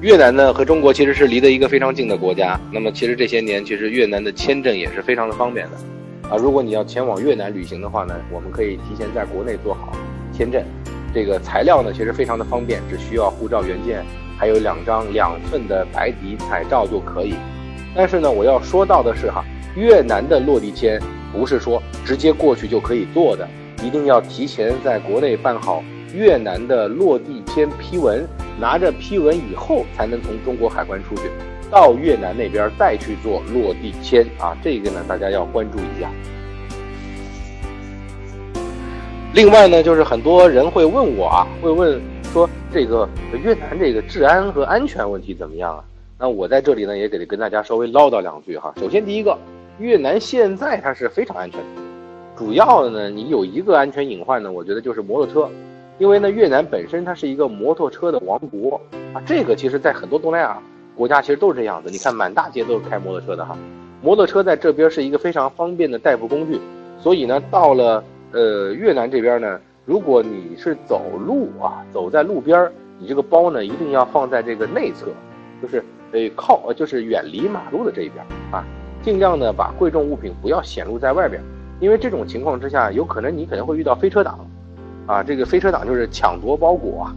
[0.00, 5.76] 越南呢和中国其实是离得一个非常近的国家，那么其实这些年其实越南的签证也是非常的方便的，
[6.30, 9.92] 啊，如果你要前往越南旅行的话呢，我们可以提前在国内做好
[10.32, 10.64] 签证，
[11.12, 14.02] 这个材料呢其实非常的方便，只需要护照原件，
[14.38, 17.34] 还有两张两寸的白底彩照就可以。
[17.94, 19.44] 但是呢，我要说到的是哈，
[19.76, 20.98] 越南的落地签
[21.30, 23.46] 不是说直接过去就可以做的，
[23.84, 28.26] 一定要提前在国内办好越南的落地签批文。
[28.58, 31.30] 拿着批文以后，才能从中国海关出去，
[31.70, 34.54] 到越南那边再去做落地签啊。
[34.62, 36.10] 这个呢，大家要关注一下。
[39.32, 41.98] 另外呢，就是很多人会问我啊，会问
[42.34, 43.08] 说这个
[43.42, 45.82] 越南这个治安和安全问题怎么样啊？
[46.18, 48.74] 那我在这里呢，也得跟大家稍微唠叨两句哈。
[48.78, 49.38] 首先第一个，
[49.78, 51.66] 越南现在它是非常安全的，
[52.36, 55.50] 主要的呢，你有一个安全隐患呢，我觉得就是摩托车。
[56.00, 58.80] 因为呢，越南本身它是一个摩托车的王国
[59.12, 60.58] 啊，这个其实在很多东南亚
[60.96, 61.90] 国家其实都是这样子。
[61.90, 63.54] 你看满大街都是开摩托车的哈，
[64.00, 66.58] 摩托车在这边是一个非常方便的代步工具。
[66.98, 72.66] 所以呢，到了呃越南这边呢，如果你是走路啊，走在路边
[72.98, 75.08] 你这个包呢一定要放在这个内侧，
[75.60, 78.64] 就是呃靠就是远离马路的这一边啊，
[79.02, 81.42] 尽量呢把贵重物品不要显露在外边，
[81.78, 84.38] 因为这种情况之下，有可能你可能会遇到飞车党。
[85.06, 87.16] 啊，这个飞车党就是抢夺包裹啊。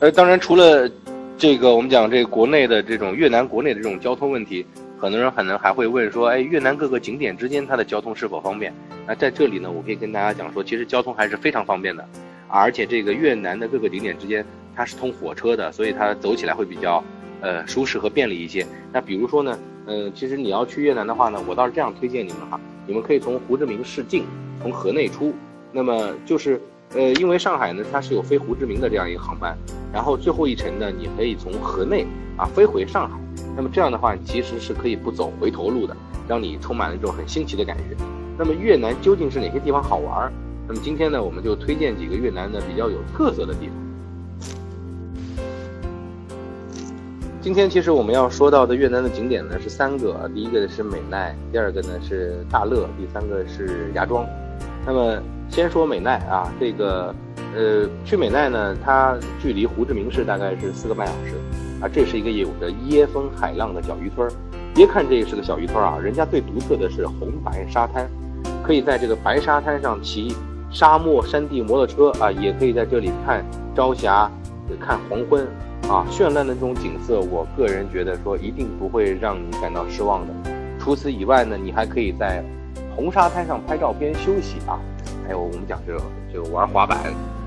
[0.00, 0.90] 呃，当然除了
[1.36, 4.64] 这个，我们讲这国内的这种越南国内的这种交通问题，
[4.98, 8.72] 很多人可能还会问说，哎，越南各个景点之间它的交通是否方便？
[9.06, 12.06] 那在这里呢，我可以跟大家讲说，其实交通还是非常方便的，
[12.48, 14.44] 而且这个越南的各个景点之间
[14.76, 17.02] 它是通火车的，所以它走起来会比较
[17.40, 18.66] 呃舒适和便利一些。
[18.92, 24.24] 那比如说呢，嗯，其实你要去越南的话呢，我倒是这样推荐你们哈，你们可以从胡志明市境。
[24.62, 25.34] 从河内出，
[25.72, 26.58] 那么就是，
[26.94, 29.54] 呃，因为上海呢，它是有飞胡志明的这样一个航班，
[29.92, 32.06] 然后最后一程呢，你可以从河内
[32.38, 33.18] 啊飞回上海，
[33.54, 35.94] 那么这样的话，其实是可以不走回头路的，
[36.26, 37.94] 让你充满了这种很新奇的感觉。
[38.38, 40.32] 那么越南究竟是哪些地方好玩？
[40.66, 43.83] 那么今天呢，我们就推荐几个越南的比较有特色的地方。
[47.44, 54.24] 今天其实我们要说到的越南的景点呢是三个，第一个是美奈，第二个呢是大乐，第三个是芽庄。
[54.86, 57.14] 那么先说美奈啊，这个
[57.54, 61.34] 呃去美奈呢，它距离胡志明市大概是四个半小时
[61.82, 64.26] 啊，这是一个有着椰风海浪的小渔村。
[64.74, 68.08] 别看这个是个小渔村啊，人家最独特的是红白沙滩，
[68.66, 70.34] 可以在这个白沙滩上骑
[70.70, 73.44] 沙漠山地摩托车啊，也可以在这里看
[73.76, 74.30] 朝霞，
[74.80, 75.46] 看黄昏。
[75.88, 80.32] 啊，绚烂的这种景色，我个人觉得说一定不会让你感到失望的。
[80.78, 82.42] 除此以外呢，你还可以在
[82.96, 84.80] 红沙滩上拍照片休息啊，
[85.26, 86.00] 还有我们讲这个
[86.32, 86.98] 就玩滑板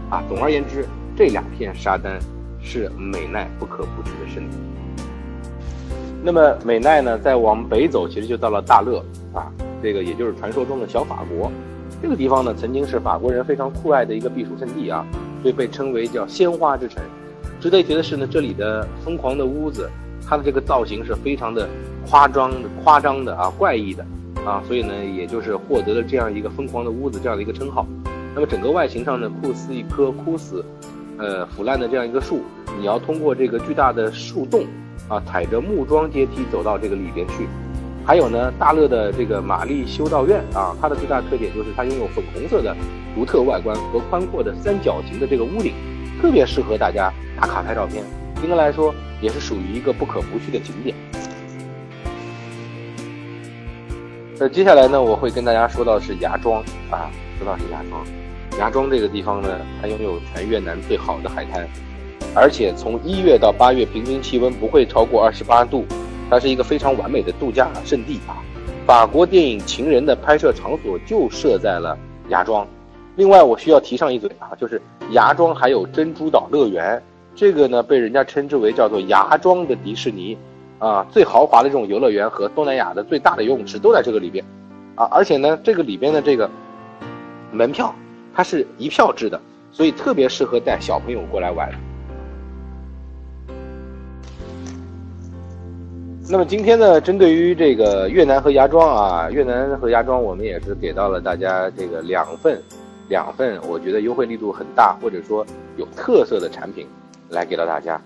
[0.09, 0.23] 啊。
[0.29, 2.19] 总而言之，这两片沙滩
[2.61, 4.57] 是美奈不可不去的圣地。
[6.23, 11.51] 那么美奈呢，再往北走，其实就到了大乐啊，这个也就是传说中的小法国。
[12.01, 15.03] 这个地方呢，曾经是法国人非常酷爱的一个避暑胜地啊，
[15.41, 17.01] 所以被称为叫鲜花之城。
[17.59, 19.89] 值得一提的是呢，这里的疯狂的屋子，
[20.27, 21.67] 它的这个造型是非常的
[22.07, 22.51] 夸张、
[22.83, 24.05] 夸张的啊，怪异的
[24.45, 27.85] 啊，所以呢，也就是获得了这样一个疯狂的屋子这样的一个称号。
[28.35, 30.63] 那么整个外形上呢，酷似一棵枯死、
[31.17, 32.41] 呃腐烂的这样一个树，
[32.79, 34.63] 你要通过这个巨大的树洞
[35.09, 37.47] 啊，踩着木桩阶梯走到这个里边去。
[38.05, 42.75] 还有呢，大乐的这个玛丽修道院啊，它的最大特点就是它拥有粉红色的
[43.15, 45.73] 独特外观和宽阔的三角形的这个屋顶，
[46.21, 47.11] 特别适合大家。
[47.39, 48.03] 打卡拍照片，
[48.41, 50.95] 应该来说也是属于一个不可不去的景点。
[54.39, 58.03] 那接下来呢，我会跟大家说到是芽庄啊，说到是芽庄。
[58.59, 59.49] 芽庄这个地方呢，
[59.79, 61.67] 它拥有全越南最好的海滩，
[62.33, 65.85] 而且从一月到八月平均气温不会超过二十八度，
[66.27, 68.41] 它是一个非常完美的度假胜地啊。
[68.87, 71.95] 法国电影《情人》的拍摄场所就设在了
[72.29, 72.67] 芽庄。
[73.17, 77.01] 另外，我需要提上一嘴啊，就是芽庄还有珍珠岛乐园。
[77.35, 80.37] 这个呢，被人家称之为叫做芽庄的迪士尼，
[80.77, 84.45] 啊，最豪华的这种游乐园和东南亚的最大的游泳池都在这个里边，
[84.93, 86.47] 啊，而且呢，这个里边的这个
[87.51, 87.93] 门票
[88.35, 91.71] 它是一票制的，所以特别适合带小朋友过来玩。
[96.29, 102.61] 那么今天呢，针对于这个越南和芽庄啊，越南和芽庄，我们也是给到了大家这个两份，
[103.09, 106.87] 两份，我觉得优惠力度很大，或者说有特色的产品。
[107.29, 107.99] 来给到大家。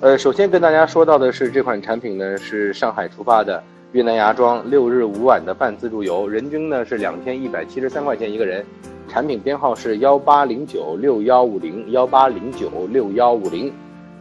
[0.00, 8.66] 呃，首先跟大家说到的是这款产品呢，是上海出发的越南芽庄六日五晚的半自助游，人均呢是两千一百七十三块钱一个人，
[9.08, 13.72] 产品编号是幺八零九六幺五零幺八零九六幺五零。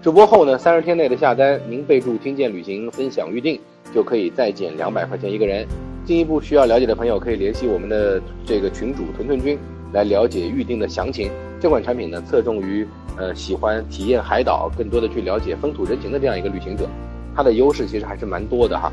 [0.03, 3.59] 直播后呢，三十天内的下单，您备注“听见旅行”分享预定，
[3.91, 5.65] 就可以再减两百块钱一个人。
[6.05, 9.57] 进一步需要了解的朋友，可以联系我们的这个群主屯屯君
[9.91, 11.31] 来了解预定的详情。
[11.59, 12.87] 这款产品呢，侧重于
[13.17, 16.87] 呃喜欢体验海岛、更多的去了解风土人情的这样一个旅行者，
[17.35, 18.91] 它的优势其实还是蛮多的哈。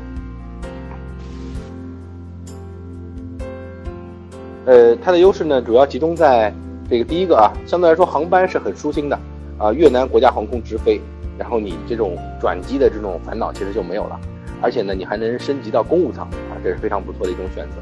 [4.65, 6.51] 呃，它的优势呢，主要集中在
[6.89, 9.19] 这个第一个啊，相对来说航班是很舒心的
[9.59, 10.99] 啊，越南国家航空直飞，
[11.37, 14.19] 然后你这种转机的这种烦恼其实就没有了，
[14.61, 16.27] 而且呢，你还能升级到公务舱，
[16.63, 17.75] 这是非常不错的一种选择。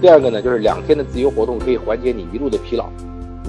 [0.00, 2.88] 第二个呢，就是两天的自由活动可以缓解你一路的疲劳。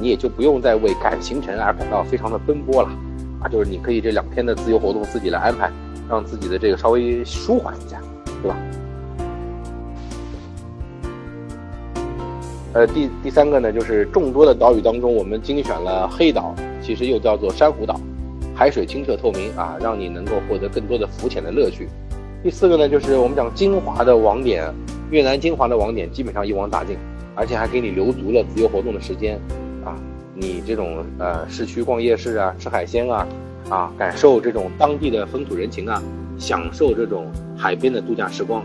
[0.02, 2.90] 你也就不用再为赶行程而感到非常的奔波了，
[3.40, 5.72] 啊，就是你可以这两天的自由活动自己来安排，
[6.10, 8.02] 让自己的这个稍微舒缓一下，
[8.42, 8.58] 对吧？
[12.74, 18.02] 呃，第第三个呢，就是众多的岛屿当中，我们精选了黑岛，其实又叫做珊瑚岛，
[18.56, 21.88] 海水清澈透明啊，让你能够获得更多的浮潜的乐趣。
[22.44, 24.70] 第四个呢，就是我们讲精华的网点，
[25.10, 26.98] 越南精华的网点基本上一网打尽，
[27.36, 29.40] 而且还给你留足了自由活动的时间。
[29.86, 29.96] 啊
[30.36, 33.26] 你这种呃市区逛夜市啊，吃海鲜啊，
[33.70, 36.04] 啊，感受这种当地的风土人情啊，
[36.38, 38.62] 享受这种海边的度假时光。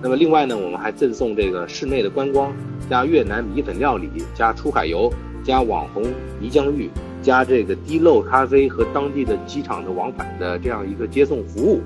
[0.00, 2.50] 那么另外呢，我们还赠送这个室内的观光，
[2.88, 5.12] 加越南米粉料理，加出海游，
[5.44, 6.02] 加网红
[6.40, 6.88] 泥浆浴，
[7.20, 11.82] 加这个滴漏咖啡和当地的机场的往返的这样一个接送服务，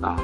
[0.00, 0.16] 啊。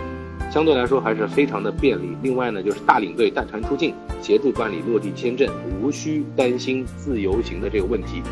[0.53, 2.15] 相对来说还是非常的便利。
[2.23, 5.49] 另外呢，就是大领队带团出境，协助办理落地签证，
[5.81, 8.23] 无需担心自由行的这个问题。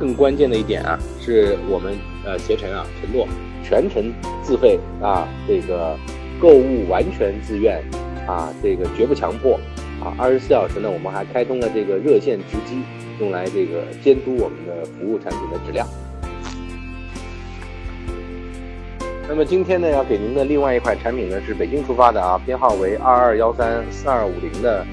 [0.00, 1.92] 更关键的一点啊，是我们
[2.24, 3.28] 呃携程啊承诺
[3.62, 4.10] 全程
[4.42, 5.94] 自费啊，这个
[6.40, 7.84] 购物完全自愿
[8.26, 9.60] 啊，这个绝不强迫
[10.02, 10.16] 啊。
[10.16, 12.80] 二十四小时呢，我们还开通了这个热线直击，
[13.20, 15.86] 用来这个监督我们的服务产品的质量。
[19.32, 24.84] 那么今天呢，要给您的另外一款产品呢，是北京出发的啊，编号为二二幺三四二五零的，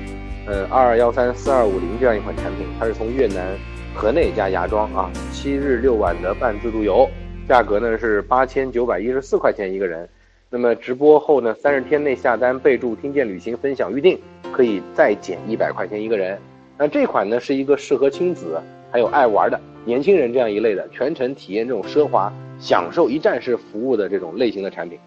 [0.47, 3.45] 呃，二二幺三四二五零这样一款产品，它是从越南
[3.93, 7.05] 河内加芽庄啊，七日六晚的半自助游，
[7.49, 10.07] 价格呢是八千九百一十四块钱一个人。
[10.49, 14.17] 那么直播后呢，三十天内下单备注“听见旅行”分享预定，
[14.53, 16.39] 可以再减一百块钱一个人。
[16.77, 18.57] 那这款呢是一个适合亲子
[18.89, 24.99] 还有爱玩的年轻人这样一类的全程体验这种奢华、享受一站式服务的这种类型的产品。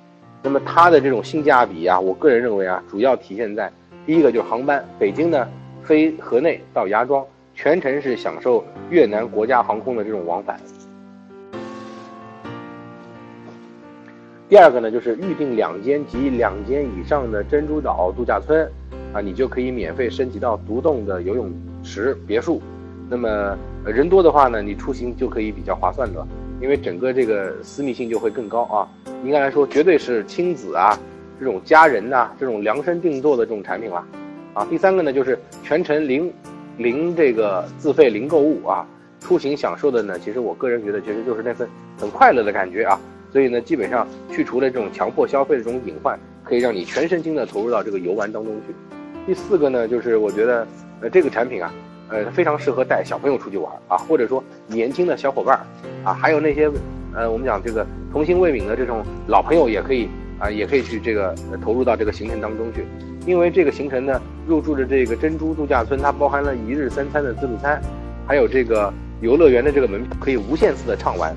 [0.42, 3.71] 那么它的这种性价比啊，我个人认为啊，主要体现在
[4.05, 5.49] 第一个就是航班，北京呢
[5.85, 10.59] 飞河内到芽庄，全程是享受越南国家航空的这种往返。
[14.49, 18.68] 第二个呢，就是预定两间及两间以上的珍珠岛度假村，
[19.12, 21.53] 啊，你就可以免费升级到独栋的游泳
[21.85, 22.61] 池别墅。
[23.09, 23.57] 那么
[23.90, 26.25] 人多的话呢，你出行就可以比较划算的，
[26.61, 28.88] 因为整个这个私密性就会更高啊。
[29.25, 30.99] 应该来说，绝对是亲子啊，
[31.38, 34.05] 这种家人呐，这种量身定做的这种产品了。
[34.55, 36.33] 啊，第三个呢，就是全程零
[36.77, 38.87] 零这个自费零购物啊，
[39.18, 41.68] 出行享受的呢，其实我个人觉得，其实就是那份
[41.99, 43.01] 很快乐的感觉啊。
[43.33, 48.75] 所以呢，基本上去除了这种强迫消费的这种隐患，可以让你全身心的投入到这个游玩当中去。
[49.27, 50.66] 第四个呢，就是我觉得，
[51.01, 51.73] 呃，这个产品啊，
[52.12, 55.59] 呃，非常适合带小朋友出去玩啊，或者说年轻的小伙伴
[56.05, 56.70] 啊，还有那些，
[57.14, 62.85] 呃，我们讲这个童心未泯的这种老朋友也可以啊，也可以去这个投入到这个行程当中去。
[63.25, 67.81] 因为这个行程呢，入住的这个珍珠度假村，它包含了一日三餐的自助餐，
[68.27, 71.35] 还有这个游乐园的这个门票，可以无限次的畅玩。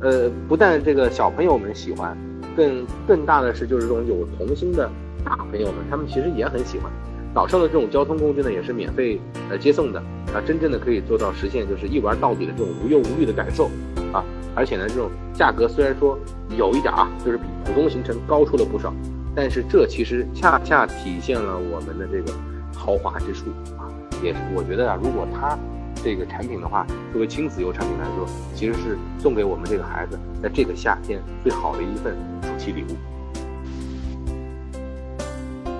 [0.00, 2.16] 呃，不但这个小朋友们喜欢，
[2.56, 4.90] 更更大的是就是这种有童心的
[5.24, 6.90] 大朋友们，他们其实也很喜欢。
[7.32, 10.00] 岛上的这种交通工具呢，也是免费呃接送的
[10.34, 13.70] 啊，真正的可以做到实现就是一玩到底的这种无忧无虑的感受
[14.12, 14.24] 啊。
[14.54, 16.18] 而且呢，这种价格虽然说
[16.56, 18.92] 有一点啊，就是比普通行程高出了不少，
[19.34, 22.32] 但是这其实恰恰体现了我们的这个
[22.74, 23.46] 豪华之处
[23.78, 23.86] 啊。
[24.22, 25.58] 也是我觉得啊，如果他。
[26.02, 32.96] 这个产品的话，作为亲子游产品来说，其实是送给我们这个孩子在这个夏天最好的一份暑期礼物。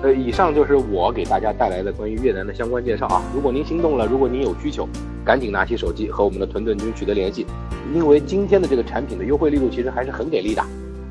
[0.03, 3.21] 呃，以上就是我给大家带来的关于越南的相关介绍啊。
[3.35, 4.87] 如果您心动了，如果您有需求，
[5.23, 7.45] 赶紧拿起手机和我们的屯屯君取得联系，
[7.93, 10.61] 因为今天的这个产品的优惠力度其实还是很给力的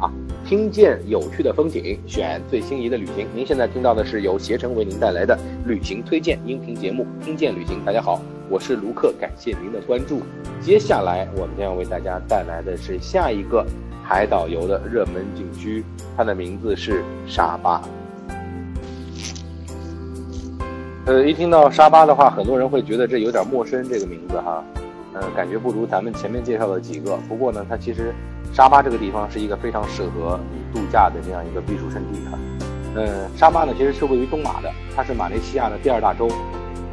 [0.01, 0.11] 啊。
[0.45, 3.29] 听见有趣的风景，选最心仪的旅行。
[3.33, 7.81] 您现在听到的是由携程为您带来的旅行推荐音频节目《听见旅行》。
[7.85, 8.21] 大家好。
[8.49, 10.23] 我是卢克，感谢您的关注。
[10.61, 13.65] 接下来我们将要为大家带来的是下一个
[14.03, 15.85] 海岛游的热门景区，
[16.17, 17.81] 它的名字是沙巴。
[21.07, 24.63] 呃，一听到沙巴的话，很多人会觉得这有点陌生，这个名字哈，
[25.15, 27.17] 呃，感觉不如咱们前面介绍的几个。
[27.27, 28.15] 不过呢，它其实
[28.53, 32.39] 沙巴这个地方是一个非常适合你度假的这样一个避暑胜地哈。
[32.95, 36.29] 呃，沙巴呢其实是位于东马的，它是马来西亚的第二大洲。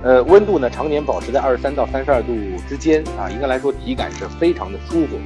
[0.04, 2.34] 呃，温度呢常年保持在二十三到三十二度
[2.70, 5.18] 之间啊，应该来说体感是非常的舒服，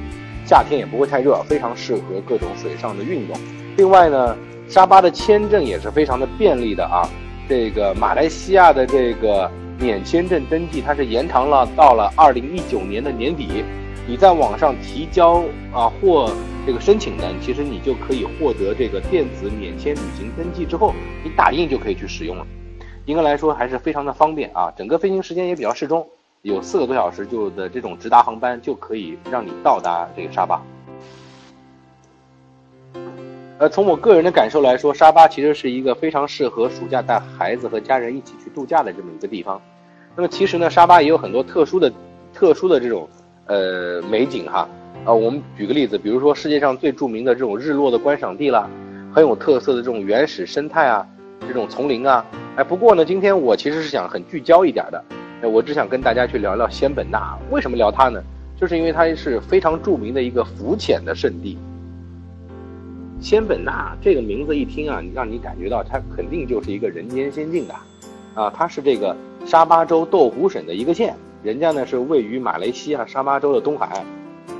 [0.44, 3.36] 夏天也不会太热，非常适合各种水上的运动。
[3.76, 4.36] 另外呢，
[4.68, 7.08] 沙巴的签证也是非常的便利的啊，
[7.52, 13.62] 这个马来西亚的这个免签证登记它是延长了到了二零一九年的年底，
[14.08, 16.32] 你在网上提交啊或
[16.66, 22.46] 这个申请呢，其实你就可以获得这个电子免签旅行登记之后，你打印就可以去使用了。
[23.04, 26.06] 应该来说还是非常的方便啊，整个飞行时间也比较适中，
[26.40, 30.62] 有四个多小时就的这种直达航班就可以让你到达这个沙巴。
[33.62, 39.62] 呃，从我个人的感受来说，沙巴其实是一个非常适合暑假带孩子和家人一起去度假的这么一个地方。
[40.16, 41.88] 那么其实呢，沙巴也有很多特殊的、
[42.34, 43.08] 特殊的这种
[43.46, 44.68] 呃美景哈。
[45.04, 48.68] 啊，我们举个例子，比如说世界上最著名的这种日落的观赏地啦，
[49.14, 51.06] 很有特色的这种原始生态啊，
[51.46, 52.26] 这种丛林啊。
[52.56, 55.04] 哎，不过呢，今天我其实是想很聚焦一点的，
[55.42, 57.38] 哎，我只想跟大家去聊聊仙本那。
[57.52, 58.20] 为什么聊它呢？
[58.60, 61.56] 就是因为它是非常著名的一个浮潜的圣地。
[63.22, 67.74] 仙本那这个名字一听啊，让你感觉到它肯定就是一个人间仙境的，
[68.34, 74.02] 啊，它是这个沙巴州斗湖省的一个县，人家呢是位于马来西亚沙巴州的东海岸，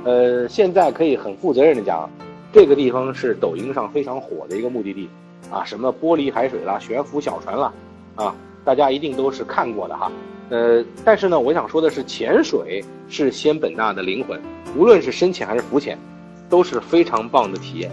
[0.05, 2.09] 呃，现在可以很负责任的讲，
[2.53, 5.09] 这个地方是抖音上非常火的一个目的地。
[5.51, 7.71] 啊，什么玻璃海水啦，悬浮小船啦，
[8.15, 8.33] 啊，
[8.63, 10.09] 大家一定都是看过的哈。
[10.49, 14.39] 呃，但是呢，我想说的是，潜水是仙本那的灵魂，
[14.75, 15.97] 无论是深潜还是浮潜，
[16.49, 17.91] 都是非常棒的体验。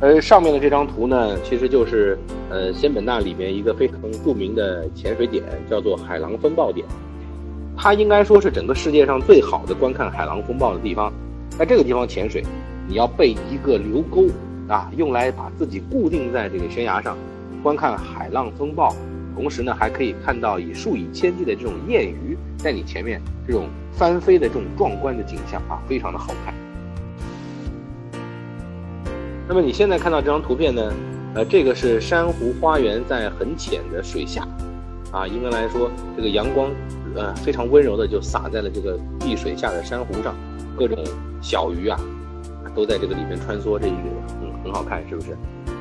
[0.00, 6.86] 呃，上面的这张图呢，其实就是呃仙本那里面一个非常著名的潜水点，叫做海狼风暴点。
[7.76, 11.12] 它应该说是整个世界上最好的观看海狼风暴的地方，
[11.50, 12.42] 在这个地方潜水。
[12.88, 14.26] 你要被一个流沟
[14.68, 17.16] 啊，用来把自己固定在这个悬崖上，
[17.62, 18.96] 观看海浪风暴，
[19.34, 26.54] 同时呢，还可以看到以数以千计的这种燕鱼在你前面这种翻飞的这种壮观的景象啊，非常的好看。
[29.50, 30.92] 那么你现在看到这张图片呢，
[31.34, 34.46] 呃，这个是珊瑚花园在很浅的水下，
[35.10, 36.70] 啊，应该来说这个阳光，
[37.16, 40.36] 呃，非常温柔的就洒在了这个碧水下的珊瑚上，
[40.78, 40.96] 各种
[41.42, 41.98] 小鱼啊。
[42.76, 43.96] 都在这个里面穿梭，这一个
[44.40, 45.32] 很很好看，是不是？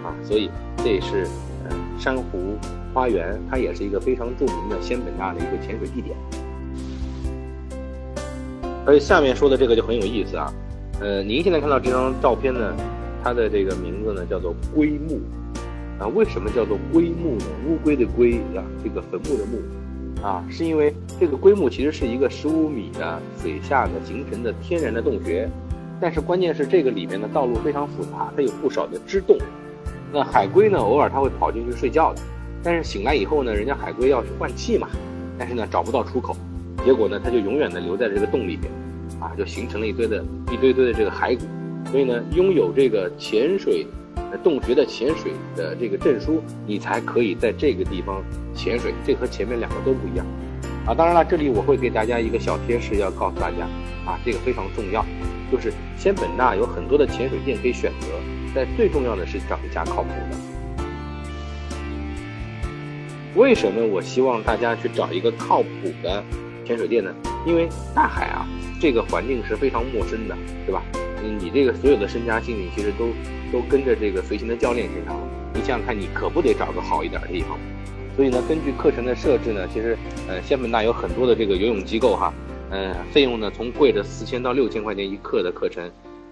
[0.04, 1.28] 啊，所以这也是
[1.70, 2.58] 呃珊瑚
[2.92, 6.18] 花园，它也是一个非常著名的仙本那的一个潜水地点。
[8.84, 10.52] 而且下面说的这个就很有意思啊，
[11.02, 12.74] 呃，您现在看到这张照片呢，
[13.24, 15.20] 它的这个名字呢叫做龟墓
[16.00, 16.08] 啊。
[16.08, 17.46] 为什么叫做龟墓呢？
[17.68, 25.50] 乌龟的龟啊，这个坟墓的墓啊，是因为这个龟墓其实是一个十五米的水下的形成的天然的洞穴。
[26.02, 29.38] 但是关键是这个里面的道路非常复杂，它有不少的支洞。
[30.12, 32.22] 那海龟呢，偶尔它会跑进去睡觉的，
[32.64, 34.88] 但是醒来以后呢，人家海龟要去换气嘛，
[35.38, 36.36] 但是呢找不到出口，
[36.86, 38.72] 结果呢它就永远的留在这个洞里面，
[39.20, 41.46] 啊，就形成了一堆的一堆堆的这个骸骨。
[41.92, 43.86] 所以呢，拥有这个潜水
[44.44, 48.24] 洞穴的潜水的这个证书，你才可以在这个地方
[48.54, 48.94] 潜水。
[49.06, 50.26] 这和前面两个都不一样。
[50.86, 53.66] 啊，当然了，这里我会给大家一个小贴士要告诉大家，
[54.06, 55.06] 啊，这个非常重要。
[55.52, 58.08] 就是仙本那有很多的潜水店可以选择，
[58.54, 60.38] 但最重要的是找一家靠谱的。
[63.36, 66.24] 为什么我希望大家去找一个靠谱的
[66.66, 67.12] 潜水店呢？
[67.48, 68.46] 因为大海啊，
[68.80, 70.84] 这个环境是非常陌生的，对吧？
[71.22, 73.10] 你这个所有的身家性命其实都
[73.52, 75.28] 都跟着这个随行的教练身上了。
[75.54, 77.58] 你想想看，你可不得找个好一点的地方？
[78.16, 79.98] 所以呢，根据课程的设置呢，其实
[80.28, 82.34] 呃，仙本那有很多的这个游泳机构哈。
[82.72, 85.90] 呃，费用呢，从贵的四千到六千块钱一课的课程，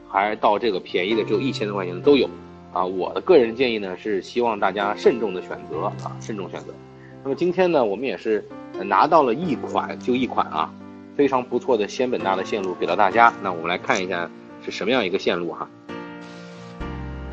[0.08, 2.30] 还到这个便宜的只有一千多块钱的都有，
[2.74, 6.68] 啊，我的个人建议呢是希望大家慎重的选择啊，慎重选择。
[7.24, 8.46] 那么今天呢，我们也是
[8.84, 10.72] 拿到了一款就一款啊，
[11.16, 13.34] 非常不错的仙本那的线路给到大家。
[13.42, 14.30] 那我们来看一下
[14.70, 15.70] 是什么样一个线路哈。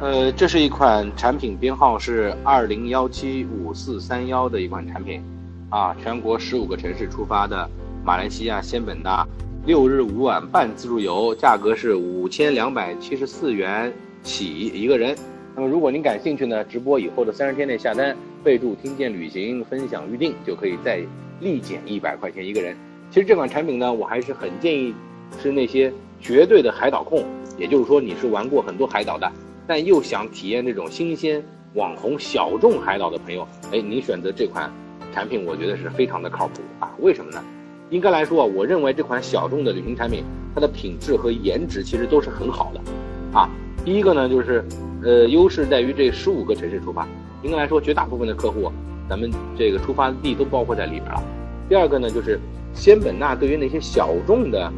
[0.00, 5.20] 呃，这是一款产品编号是二零幺七五四三幺的一款产品，
[5.68, 7.68] 啊，全国十五个城市出发的。
[8.04, 9.26] 马来西亚仙本那
[9.66, 15.16] 六日五晚半自助游，价格是五千两百七十四元起一个人。
[15.56, 21.00] 那么如果您感兴趣呢，直播以后的三十天内下单，备注“听见旅行”分享预定，就可以再
[21.40, 22.76] 立减一百块钱一个人。
[23.10, 24.92] 其实这款产品呢，我还是很建议
[25.40, 25.90] 是那些
[26.24, 27.22] 绝对的海岛控，
[27.58, 29.30] 也就是说你是玩过很多海岛的，
[29.66, 31.44] 但又想体验这种新鲜
[31.74, 34.72] 网红小众海岛的朋友，哎，您选择这款
[35.12, 36.90] 产品，我觉得是非常的靠谱啊。
[36.98, 37.44] 为什么呢？
[37.90, 43.50] 应该来说啊，我认为这款小众的旅行产品，它的品质和颜值其实都是很好的，啊，
[43.84, 44.64] 第一个呢就是，
[45.02, 47.06] 呃，优势在于这十五个城市出发，
[47.42, 48.72] 应该来说绝大部分的客户，
[49.10, 51.22] 咱们这个出发地都包括在里边了。
[51.68, 52.40] 第二个呢就是
[52.72, 54.72] 仙本那对于那些小众的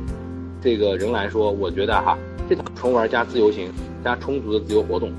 [0.60, 2.16] 这个人来说，我觉得哈，
[2.48, 3.70] 这纯玩加自由行
[4.02, 5.10] 加充足的自由活动。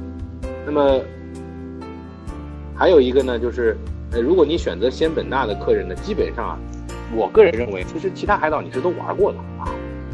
[0.66, 1.00] 那么
[2.76, 3.78] 还有一个呢就是，
[4.12, 6.60] 呃，如果你选择仙本那的客人呢，基本上啊。
[7.16, 9.72] 我个人认为，其实其他海岛你是都玩过的啊，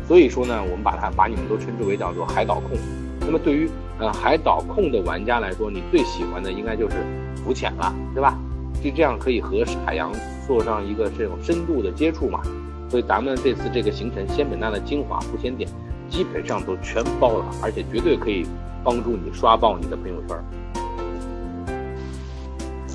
[0.07, 2.77] 所以说呢，我们把它把你们都称之为叫做海岛控。
[3.19, 3.67] 那么对于
[3.97, 6.97] 呃海岛控的玩家来说，你最喜欢的应该就是
[7.43, 8.37] 浮潜了，对吧？
[8.83, 10.11] 就这样可以和海洋
[10.45, 12.41] 做上一个这种深度的接触嘛。
[12.93, 15.67] 所以咱们这次这个行程，仙本那的精华浮潜点
[16.07, 18.45] 基本上都全包了，而且绝对可以
[18.83, 20.37] 帮助你刷爆你的朋友圈。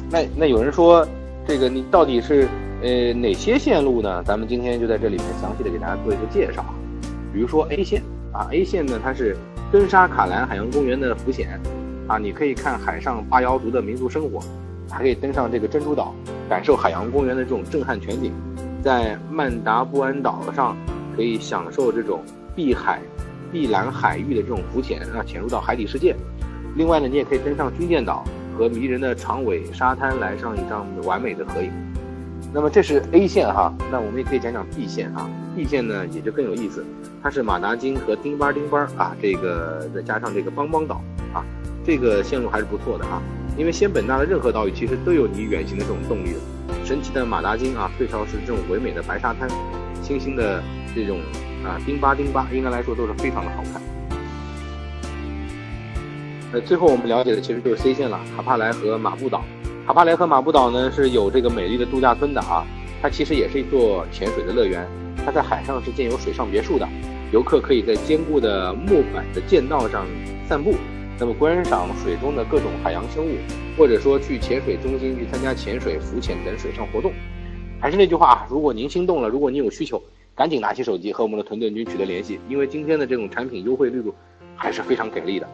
[0.08, 1.04] 那那有人说，
[1.48, 2.46] 这个你到底是？
[2.80, 4.22] 呃，哪些线路呢？
[4.22, 6.64] 咱们今天就在这里面详细的给大家做一个介绍。
[7.32, 8.00] 比如说 A 线
[8.32, 9.36] 啊，A 线呢，它是
[9.72, 11.58] 根沙卡兰海洋公园的浮潜
[12.06, 14.38] 啊，你可以看海上巴瑶族的民族生活，
[14.88, 16.14] 还可以登上这个珍珠岛，
[16.48, 18.32] 感受海洋公园的这种震撼全景。
[18.82, 20.76] 在曼达布安岛上，
[21.16, 22.22] 可以享受这种
[22.54, 23.00] 碧海、
[23.50, 26.14] 碧蓝海域的这种浮潜啊，潜入到海底世界。
[26.76, 28.24] 另外呢，你也可以登上军舰岛
[28.56, 31.70] 和迷人的长尾沙滩来上一张完美的合影。
[32.52, 35.28] 那么这是 A 线哈，那我们也可以讲讲 B 线啊。
[35.56, 36.84] B 线呢也就更有意思，
[37.22, 41.02] 它是马达金和丁巴丁巴啊，这个再加上这个邦邦岛
[41.34, 41.44] 啊，
[41.84, 43.20] 这个线路还是不错的啊。
[43.58, 46.36] 因为仙本那的任何岛屿其实都有你远行的这种动力。
[46.84, 49.48] 神奇的马达金啊，退潮时这种唯美的白沙滩，
[50.00, 50.62] 清新的
[50.94, 51.18] 这种
[51.64, 53.82] 啊丁巴丁巴，应该来说都是非常的好看。
[56.52, 59.44] 呃，最后我们了解的其实就是 C 线了，卡帕莱和马布岛。
[59.84, 62.64] 卡帕莱和马布岛呢是有这个美丽的度假村的啊，
[63.02, 64.86] 它其实也是一座潜水的乐园，
[65.26, 66.88] 它在海上是建有水上别墅的，
[67.32, 70.06] 游客可以在坚固的木板的栈道上
[70.48, 70.76] 散步，
[71.20, 73.36] 那么观赏水中的各种海洋生物，
[73.76, 77.12] 或者说去潜水中心去参加潜水、浮潜等水上活动。
[77.80, 80.00] 还是那句话，如果您心动了，如果您有需求，
[80.36, 84.14] 赶紧拿起手机和我们的屯屯君取得联系，因为今天的这种产品优惠力度
[84.54, 85.48] 还是非常给力的。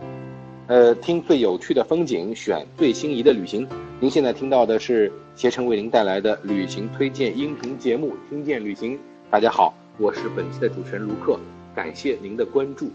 [0.66, 3.66] 呃，听最有趣的风景，选最心仪的旅行。
[4.00, 8.94] 您现在听到的是携程为您带来的旅行推荐音频节目《听见旅行》。
[9.30, 11.38] 大家好，我是本期的主持人卢克，
[11.74, 12.90] 感谢您的关注。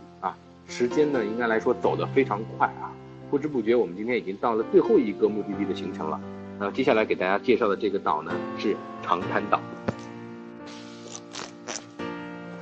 [0.69, 2.93] 时间呢，应该来说走得非常快啊，
[3.29, 6.17] 不知不觉我们今天已经到了最后一个目的地的行程了。
[6.59, 9.59] 那接下来给大家介绍的这个岛呢是长滩岛。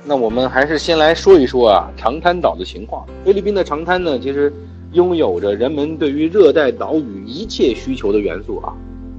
[0.04, 3.06] 那我们还是先来说一说啊长滩岛的情况。
[3.24, 4.50] 菲律宾的长滩呢，其实
[4.92, 8.72] 拥有着人们对于热带岛屿一切需求的元素啊，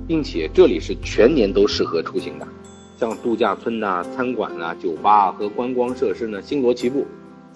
[0.08, 2.48] 并且这里是全年都适合出行的，
[2.98, 7.06] 像度假村呐、餐馆呐、酒吧和观光设施呢星罗棋布。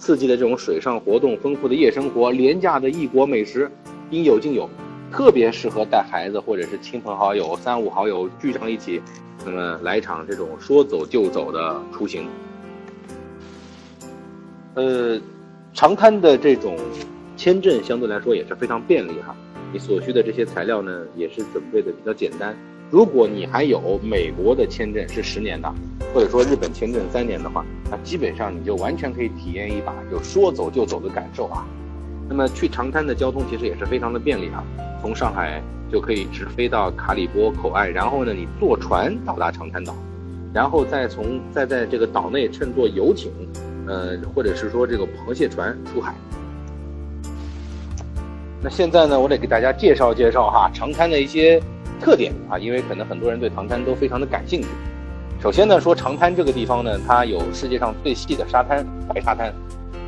[0.03, 3.71] 刺激的这种水上活动、丰富的夜生活、廉价的异国美食，
[4.09, 4.69] 应有尽有，
[5.09, 9.01] 特别适合带孩子或者是亲朋好友、三五好友聚上一起，
[9.45, 12.27] 那么来一场这种说走就走的出行。
[14.73, 15.17] 呃，
[15.73, 16.77] 长滩的这种
[17.37, 19.33] 签证相对来说也是非常便利哈，
[19.71, 22.53] 你所需的这些材料呢也是准备的比较简单。
[22.93, 25.67] 如果你还有美国的签证是十年的，
[26.13, 31.65] 或者说日本签证三年的话，那基本上你就完全可以体验一把就说走就走的感受啊。
[32.29, 34.63] 那么去长滩的交通其实也是非常的便利啊，
[35.01, 35.59] 从上海
[35.91, 39.95] 就可以直飞到卡里波口岸，然后呢你坐船到达长滩岛，
[40.53, 43.31] 然后再从再在这个岛内乘坐游艇，
[43.87, 46.13] 呃或者是说这个螃蟹船出海。
[48.61, 51.59] 那现在呢，我得给大家介绍介绍哈长滩的一些。
[52.03, 54.67] 特点啊，因为可能很多人对长滩都非常的感兴趣。
[55.41, 59.53] 首先呢，说长滩这个地方呢，它有世界上最细的沙滩——白沙滩。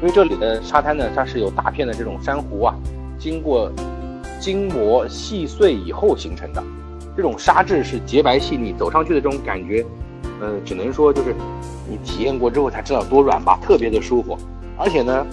[0.02, 2.76] 因为这里的沙滩呢，它是有大片的这种珊瑚啊，
[3.18, 3.72] 经过
[4.42, 6.62] 筋膜细碎以后形成的。
[7.16, 9.86] 这种沙质是洁白细腻，走上去的这种感觉，
[10.42, 11.34] 呃，只能说就是
[11.90, 14.38] 你体验过之后才知道多软吧，特别的舒服。
[14.78, 15.26] 而且呢，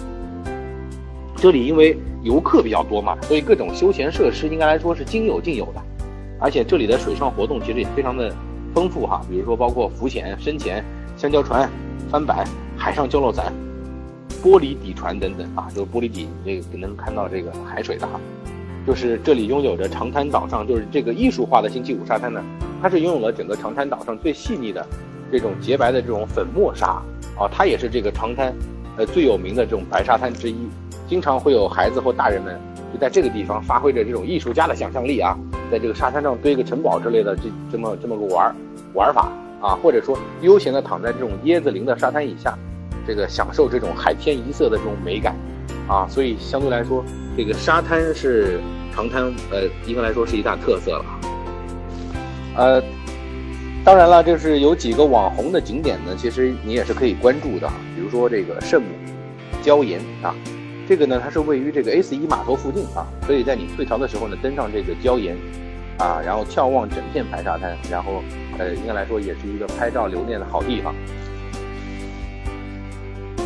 [1.35, 5.81] 这里因为游客比较多嘛，所以各种休闲设施应该来说是应有尽有的。
[6.39, 8.33] 而且这里的水上活动其实也非常的
[8.73, 10.83] 丰富哈，比如说包括浮潜、深潜、
[11.15, 11.69] 香蕉船、
[12.09, 12.45] 帆板、
[12.77, 13.53] 海上降落伞、
[14.43, 18.19] 玻璃底船等等啊，就是玻璃底这个能看到这个海水的哈。
[18.85, 22.43] 就是这里拥有着长滩岛上就是这个艺术化的星期五沙滩呢，
[22.81, 24.85] 它是拥有了整个长滩岛上最细腻的
[25.31, 27.01] 这种洁白的这种粉末沙
[27.39, 28.53] 啊，它也是这个长滩
[28.97, 30.67] 呃最有名的这种白沙滩之一，
[31.07, 32.59] 经常会有孩子或大人们
[32.93, 35.35] 就在这个地方发挥着这种艺术家的想象力啊。
[35.71, 38.55] 在这个沙滩上堆个城堡之类的，这这么这么个玩
[38.93, 42.55] 玩法啊，或者说悠闲的躺在这种椰子林的沙滩以下，
[43.07, 45.35] 这个享受这种海天一色的这种美感
[45.87, 47.03] 啊，所以相对来说，
[47.35, 48.59] 这个沙滩是
[48.93, 51.05] 长滩呃，应该来说是一大特色了。
[52.55, 52.83] 呃，
[53.83, 58.89] 当然了，就是有几个网红的景点呢，其实你也是可以关注的，比如说这个圣母
[59.63, 60.35] 礁岩啊。
[60.87, 65.35] 这个呢，它是位于这个 A 四一码头附近啊，所以在你退潮的时候呢，登上这个礁岩，
[65.97, 68.21] 啊，然后眺望整片白沙滩，然后，
[68.59, 70.93] 呃，应该来说也是一个拍照留念的好地方。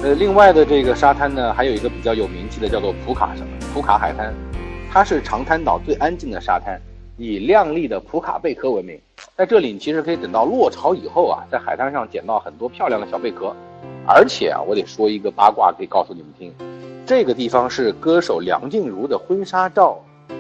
[0.03, 4.33] 呃，另外的这个沙滩呢，还有一个比较有名气的，叫做普卡什么普卡海滩，
[4.91, 6.79] 它是长滩岛最安静的沙滩，
[7.17, 8.99] 以亮丽的普卡贝壳闻名。
[9.35, 13.55] 在这里，你其实可以等到落潮以后啊，在海滩上捡到很多漂亮的小贝壳，
[14.07, 16.51] 而且啊，我得说一个八卦，可以告诉你们听。
[17.07, 19.97] 这个地方是歌手梁静茹的婚纱照，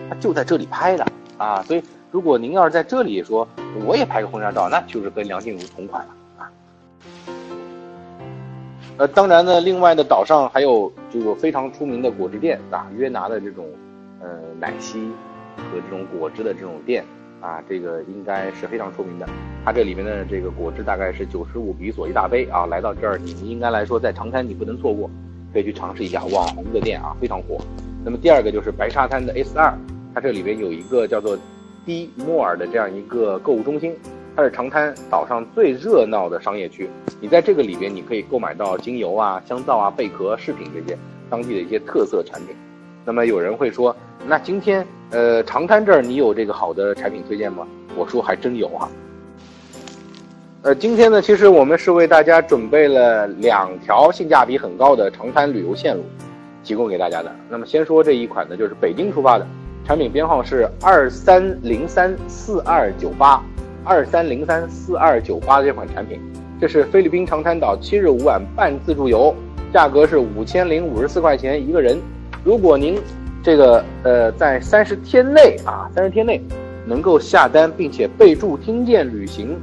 [0.09, 1.05] 她就在这里拍的
[1.37, 3.47] 啊，所以如果您要是在这里说
[3.85, 6.51] 我也拍个婚纱照，那就是跟梁静茹同款了啊。
[8.97, 13.65] 呃，当然呢，另外的岛上还有这个非常出名的果汁店啊，约拿的这种
[14.19, 14.27] 呃
[14.59, 15.09] 奶昔
[15.55, 17.01] 和这种果汁的这种店
[17.39, 19.25] 啊，这个应该是非常出名的。
[19.63, 25.09] 它这里面的这个果汁大概是九十五比索一大杯啊，来到这儿你应该来说在长滩你不能错过。
[25.53, 27.57] 可以去尝试一下网红的店啊，非常火。
[28.03, 29.73] 那么第二个就是白沙滩的 S 二，
[30.13, 31.37] 它这里边有一个叫做
[31.85, 33.95] D 莫尔的这样一个购物中心，
[34.35, 36.89] 它是长滩岛上最热闹的商业区。
[37.19, 40.97] 你在这个里边，你可以购买到精油啊、香皂啊、贝壳饰品这些
[41.29, 42.55] 当地的一些特色产品。
[43.03, 43.95] 那么有人会说，
[44.27, 47.67] 那今天呃长滩这儿你有这个好的产品推荐吗？
[47.97, 48.89] 我说还真有啊。
[50.67, 56.03] 呃，今天呢，其实我们是为大家准备了两条性价比很高的长滩旅游线路，
[56.61, 57.33] 提供给大家的。
[57.49, 59.47] 那么先说这一款呢，就是北京出发的，
[59.85, 63.41] 产品编号是二三零三四二九八，
[63.85, 66.19] 二三零三四二九八这款产品，
[66.59, 69.33] 这是菲律宾长滩岛七日五晚半自助游，
[69.71, 71.97] 价格是五千零五十四块钱一个人。
[72.43, 72.99] 如果您
[73.41, 76.41] 这个呃，在三十天内啊，三十天内
[76.85, 79.57] 能够下单并且备注听见旅行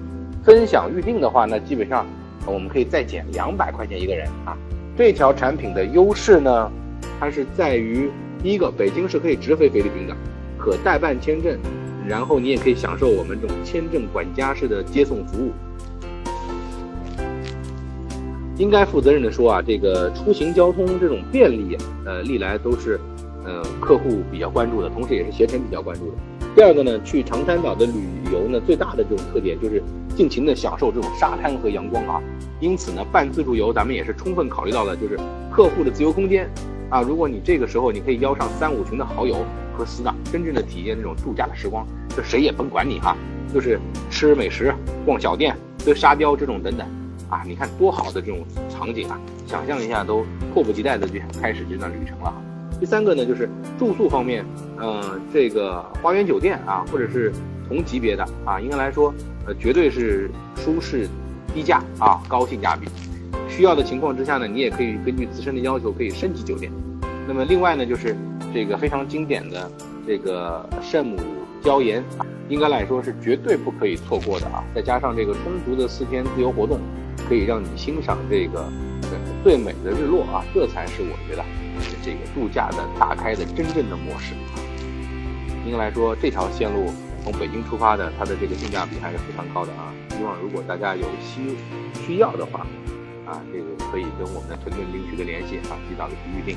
[0.45, 2.07] 分享预定的话，那基本上
[2.45, 4.55] 我们可以再减两百块钱一个人啊。
[4.97, 6.71] 这条产品的优势呢，
[7.19, 8.11] 它是在于
[8.43, 10.15] 第一个，北京是可以直飞菲律宾的，
[10.59, 11.59] 可代办签证，
[12.07, 15.51] 然后你也可以享受我们这种签证管家式的接送服务。
[18.59, 23.01] 应该负责任的说啊，这个出行交通这种便利，呃，历来都是，
[23.45, 26.17] 呃，客户比较关注的，同时也是携程比较关注的。
[26.55, 27.93] 第二个呢，去长山岛的旅
[28.31, 29.83] 游呢，最大的这种特点就是
[30.17, 32.23] 尽情的享受这种沙滩和阳光啊。
[32.61, 35.19] 因此呢，办自助游咱们也是充分考虑到了，就是
[35.51, 36.49] 客户的自由空间
[36.89, 37.03] 啊。
[37.03, 39.45] 如果你这个时候你可以邀上三五群的好友
[39.77, 41.87] 和死党，真正的体验这种度假的时光，
[42.17, 43.17] 就谁也甭管你哈，
[43.53, 43.79] 就是
[44.11, 46.87] 吃美食、逛小店、堆沙雕这种等等。
[47.31, 49.19] 啊，你看多好的这种场景啊！
[49.47, 52.33] 想象一下，都迫不及待的就想开始这段旅程了。
[52.79, 53.49] 第三个呢，就是
[53.79, 54.45] 住宿方面，
[54.79, 57.33] 呃，这个花园酒店啊，或者是
[57.67, 59.13] 同级别的啊，应该来说，
[59.47, 61.09] 呃，绝对是舒适、
[61.55, 62.89] 低价啊，高性价比。
[63.49, 66.73] 需要的情况之下呢，你也可以根据自身的要求可以升级酒店。
[67.27, 68.17] 那么另外呢，就是
[68.53, 69.71] 这个非常经典的
[70.07, 71.19] 这个圣母
[71.63, 72.03] 礁岩，
[72.49, 74.65] 应该来说是绝对不可以错过的啊！
[74.75, 76.81] 再加上这个充足的四天自由活动。
[77.27, 78.67] 可以让你欣赏这个
[79.43, 81.43] 最美的日落啊，这才是我觉得
[82.03, 84.35] 这个度假的打开的真正的模式。
[85.65, 86.93] 应该来说，这条线路
[87.25, 89.93] 从北京出发的，它的这个性价比还是非常高的啊。
[90.11, 91.57] 希望如果大家有需
[92.07, 92.67] 需要的话，
[93.27, 96.57] 啊，这个可以跟我们的团队领取个联系啊，及早的去预定。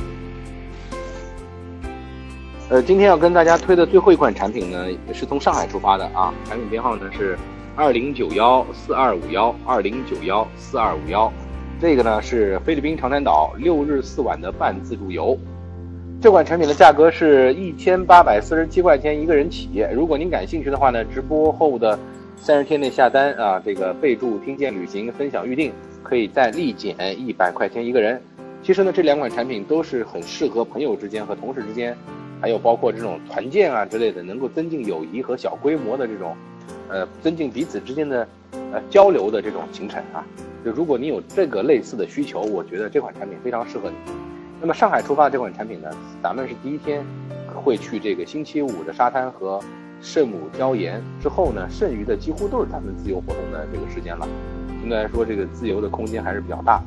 [2.70, 7.38] 呃，今天要跟大家推的最后一款产品呢，是从上海出发的啊，产品编号呢是。
[7.80, 11.32] 二零九幺四二五幺，二零九幺四二五幺，
[11.80, 15.38] 这个呢是菲律宾长滩岛六日四晚的半自助游。
[16.28, 19.70] 这款产品的价格是一千八百四十七块钱一个人起。
[19.94, 21.98] 如果您感兴趣的话呢，直播后的
[22.36, 25.72] 三十天内下单啊，这个备注听见旅行分享预定，
[26.04, 28.22] 可以再立减一百块钱一个人。
[28.62, 31.96] 其实呢，这两款产品都是很适合朋友之间和同事之间，
[32.42, 36.36] 还有包括这种团建啊之类的，能够增进友谊和小规模的这种。
[36.90, 38.28] 呃，增进彼此之间的
[38.74, 40.26] 呃交流的这种行程啊，
[40.66, 43.96] 就如果你有这个类似的需求，我觉得这款产品非常适合你。
[44.60, 45.90] 那么上海出发这款产品呢，
[46.22, 47.06] 咱们是第一天
[47.54, 49.60] 会去这个星期五的沙滩和
[50.02, 54.28] 圣母礁岩，之后呢，剩余的几乎都是咱们自由活动的这个时间了。
[54.82, 56.82] 相对来说，这个自由的空间还是比较大。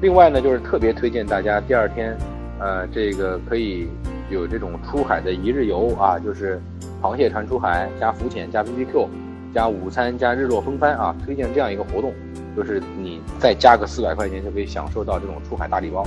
[0.00, 2.16] 另外呢，就是特别推荐大家第二天，
[2.58, 3.88] 呃，这个可以。
[4.30, 6.58] 有这种出海的一日游啊，就是
[7.02, 9.06] 螃蟹船出海加浮潜加 BBQ
[9.52, 12.10] 加午餐加日落风帆啊，推荐这样一个活动，
[12.56, 16.06] 就是你再加个四百块钱就可以享受到这种出海大礼包。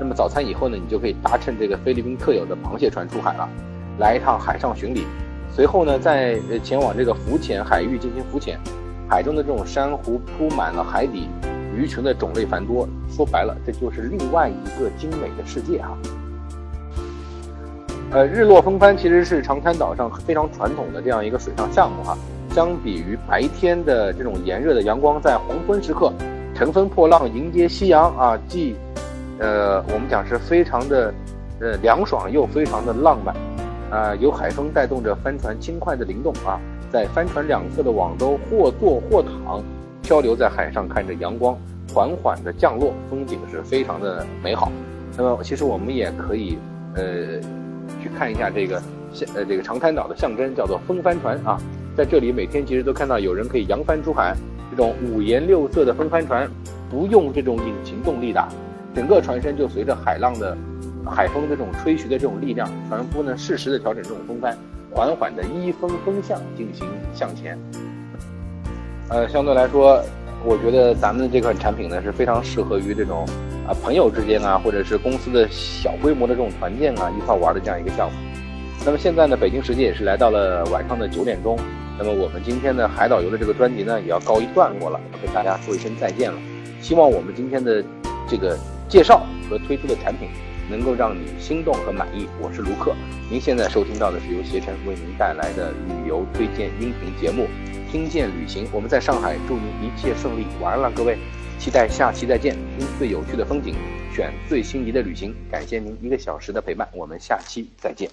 [0.00, 3.48] 那么早餐以后呢，你就可以搭乘这个菲律宾特有的螃蟹船出海了，
[3.98, 5.06] 来一趟海上巡礼。
[5.54, 8.58] 随后呢，再前往这个浮潜海域进行浮潜，
[9.08, 11.28] 海中的这种珊瑚铺满了海底，
[11.76, 12.88] 鱼群的种类繁多。
[13.08, 15.90] 说白了，这就是另外一个精美的世界啊。
[18.12, 22.16] 呃，日落风帆其实是长滩岛上非常传统的这样一个水上项目哈。
[22.54, 26.12] 相比于白天的这种炎热的阳光，在黄昏时刻
[26.54, 28.76] 乘风破浪迎接夕阳啊，既
[29.38, 31.12] 呃我们讲是非常的
[31.60, 33.34] 呃凉爽又非常的浪漫
[33.90, 34.14] 啊。
[34.16, 36.60] 有海风带动着帆船轻快的灵动啊，
[36.92, 39.62] 在帆船两侧的网兜或坐或躺，
[40.02, 41.56] 漂流在海上，看着阳光
[41.94, 44.70] 缓缓的降落，风景是非常的美好。
[45.16, 46.58] 那么其实我们也可以
[46.96, 47.40] 呃。
[48.00, 48.80] 去看一下这个
[49.12, 51.58] 象呃这个长滩岛的象征叫做风帆船啊，
[51.96, 54.34] 在这里每天其实都看到有人可以扬帆出海，
[54.70, 56.50] 这种五颜六色的风帆船
[56.88, 58.42] 不用这种引擎动力的，
[58.94, 60.56] 整个船身就随着海浪的
[61.04, 64.56] 海风的这种吹徐的这种力量，船夫呢适时的调整这种风帆，
[64.90, 67.58] 缓缓的依风风向进行向前。
[69.08, 70.02] 呃，相对来说，
[70.44, 73.26] 我觉得咱们这款产品呢是非常适合于这种。
[73.64, 78.18] 啊，朋友之间啊，或者是公司的小规模的这种团建啊，一块玩的这样一个项目。
[78.84, 81.56] 那么现在呢，北京时间也是来到了晚上的九点钟。
[81.96, 86.38] 那么我们今天的海岛游的这个专辑呢，也要告一段落了，要跟大家说一声再见了。
[86.80, 87.84] 希望我们今天的
[88.28, 88.58] 这个
[88.88, 90.30] 介绍和推出的产品
[90.68, 92.26] 能够让你心动和满意。
[92.40, 92.92] 我是卢克，
[93.30, 97.46] 您现在收听到的是由携程为您带来的旅游推荐音频节目
[97.92, 98.64] 《听见旅行》。
[98.72, 101.16] 我们在上海，祝您一切顺利，晚安了，各位。
[101.56, 103.76] 期待下期再见，听最有趣的风景，
[104.12, 105.32] 选最心仪的旅行。
[105.48, 108.10] 感谢您一个小时的陪伴，我们下期再见。